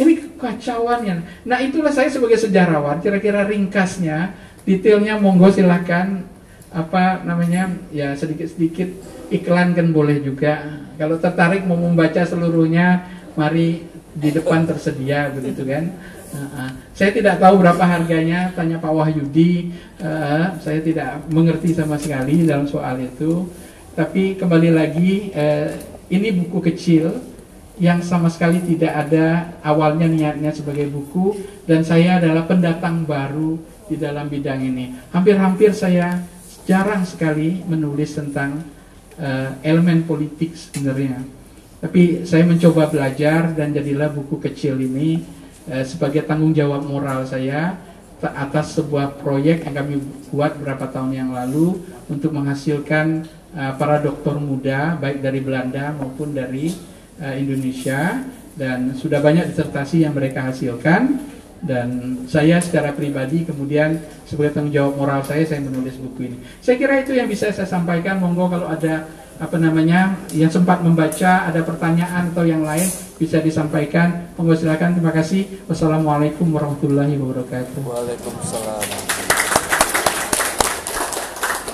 Ini 0.00 0.12
kekacauannya. 0.24 1.44
Nah 1.44 1.58
itulah 1.60 1.92
saya 1.92 2.08
sebagai 2.08 2.40
sejarawan, 2.40 3.04
kira-kira 3.04 3.44
ringkasnya, 3.44 4.32
detailnya 4.64 5.20
monggo 5.20 5.52
silahkan 5.52 6.24
apa 6.72 7.24
namanya 7.28 7.72
ya 7.92 8.16
sedikit-sedikit 8.16 9.17
iklan 9.28 9.76
kan 9.76 9.92
boleh 9.92 10.20
juga. 10.20 10.82
Kalau 10.98 11.16
tertarik 11.20 11.62
mau 11.64 11.78
membaca 11.78 12.24
seluruhnya, 12.26 13.06
mari 13.38 13.86
di 14.18 14.28
depan 14.34 14.66
tersedia 14.66 15.30
begitu 15.30 15.62
kan. 15.62 15.94
Uh, 16.28 16.68
saya 16.92 17.14
tidak 17.14 17.40
tahu 17.40 17.62
berapa 17.62 17.80
harganya, 17.80 18.52
tanya 18.52 18.76
Pak 18.82 18.92
Wahyudi. 18.92 19.72
Uh, 20.02 20.58
saya 20.60 20.82
tidak 20.82 21.24
mengerti 21.30 21.72
sama 21.72 21.96
sekali 21.96 22.44
dalam 22.44 22.66
soal 22.66 23.00
itu. 23.00 23.48
Tapi 23.94 24.36
kembali 24.36 24.70
lagi, 24.74 25.32
uh, 25.32 25.72
ini 26.10 26.28
buku 26.34 26.58
kecil 26.72 27.12
yang 27.78 28.02
sama 28.02 28.26
sekali 28.26 28.58
tidak 28.66 28.90
ada 28.90 29.54
awalnya 29.62 30.10
niatnya 30.10 30.50
sebagai 30.50 30.90
buku 30.90 31.38
dan 31.62 31.86
saya 31.86 32.18
adalah 32.18 32.42
pendatang 32.50 33.06
baru 33.06 33.54
di 33.86 33.94
dalam 33.94 34.26
bidang 34.26 34.58
ini. 34.58 34.98
Hampir-hampir 35.14 35.70
saya 35.70 36.18
jarang 36.66 37.06
sekali 37.06 37.62
menulis 37.64 38.18
tentang 38.18 38.60
uh, 39.18 39.50
elemen 39.60 40.06
politik 40.06 40.54
sebenarnya. 40.54 41.22
Tapi 41.78 42.26
saya 42.26 42.42
mencoba 42.42 42.90
belajar 42.90 43.54
dan 43.54 43.70
jadilah 43.70 44.10
buku 44.10 44.42
kecil 44.42 44.82
ini 44.82 45.22
eh, 45.70 45.86
sebagai 45.86 46.26
tanggung 46.26 46.50
jawab 46.50 46.82
moral 46.82 47.22
saya 47.22 47.78
atas 48.18 48.74
sebuah 48.74 49.22
proyek 49.22 49.62
yang 49.62 49.78
kami 49.78 49.94
buat 50.34 50.58
beberapa 50.58 50.90
tahun 50.90 51.14
yang 51.14 51.30
lalu 51.30 51.78
untuk 52.10 52.34
menghasilkan 52.34 53.30
uh, 53.54 53.78
para 53.78 54.02
dokter 54.02 54.34
muda 54.42 54.98
baik 54.98 55.22
dari 55.22 55.38
Belanda 55.38 55.94
maupun 55.94 56.34
dari 56.34 56.74
uh, 57.22 57.34
Indonesia 57.38 58.26
dan 58.58 58.90
sudah 58.98 59.22
banyak 59.22 59.54
disertasi 59.54 60.02
yang 60.02 60.18
mereka 60.18 60.50
hasilkan 60.50 61.14
dan 61.62 62.18
saya 62.30 62.62
secara 62.62 62.94
pribadi 62.94 63.42
kemudian 63.42 63.98
sebagai 64.22 64.54
tanggung 64.54 64.74
jawab 64.74 64.94
moral 64.94 65.20
saya 65.26 65.42
saya 65.42 65.58
menulis 65.62 65.98
buku 65.98 66.30
ini. 66.30 66.36
Saya 66.62 66.78
kira 66.78 67.02
itu 67.02 67.18
yang 67.18 67.26
bisa 67.26 67.50
saya 67.50 67.66
sampaikan. 67.66 68.22
Monggo 68.22 68.46
kalau 68.46 68.70
ada 68.70 69.08
apa 69.38 69.54
namanya 69.54 70.18
yang 70.34 70.50
sempat 70.50 70.82
membaca 70.82 71.46
ada 71.46 71.62
pertanyaan 71.62 72.30
atau 72.34 72.46
yang 72.46 72.62
lain 72.62 72.86
bisa 73.18 73.42
disampaikan. 73.42 74.30
Monggo 74.38 74.54
silakan. 74.54 74.98
Terima 74.98 75.10
kasih. 75.10 75.66
Wassalamualaikum 75.66 76.46
warahmatullahi 76.54 77.18
wabarakatuh. 77.18 77.82
Waalaikumsalam 77.82 79.17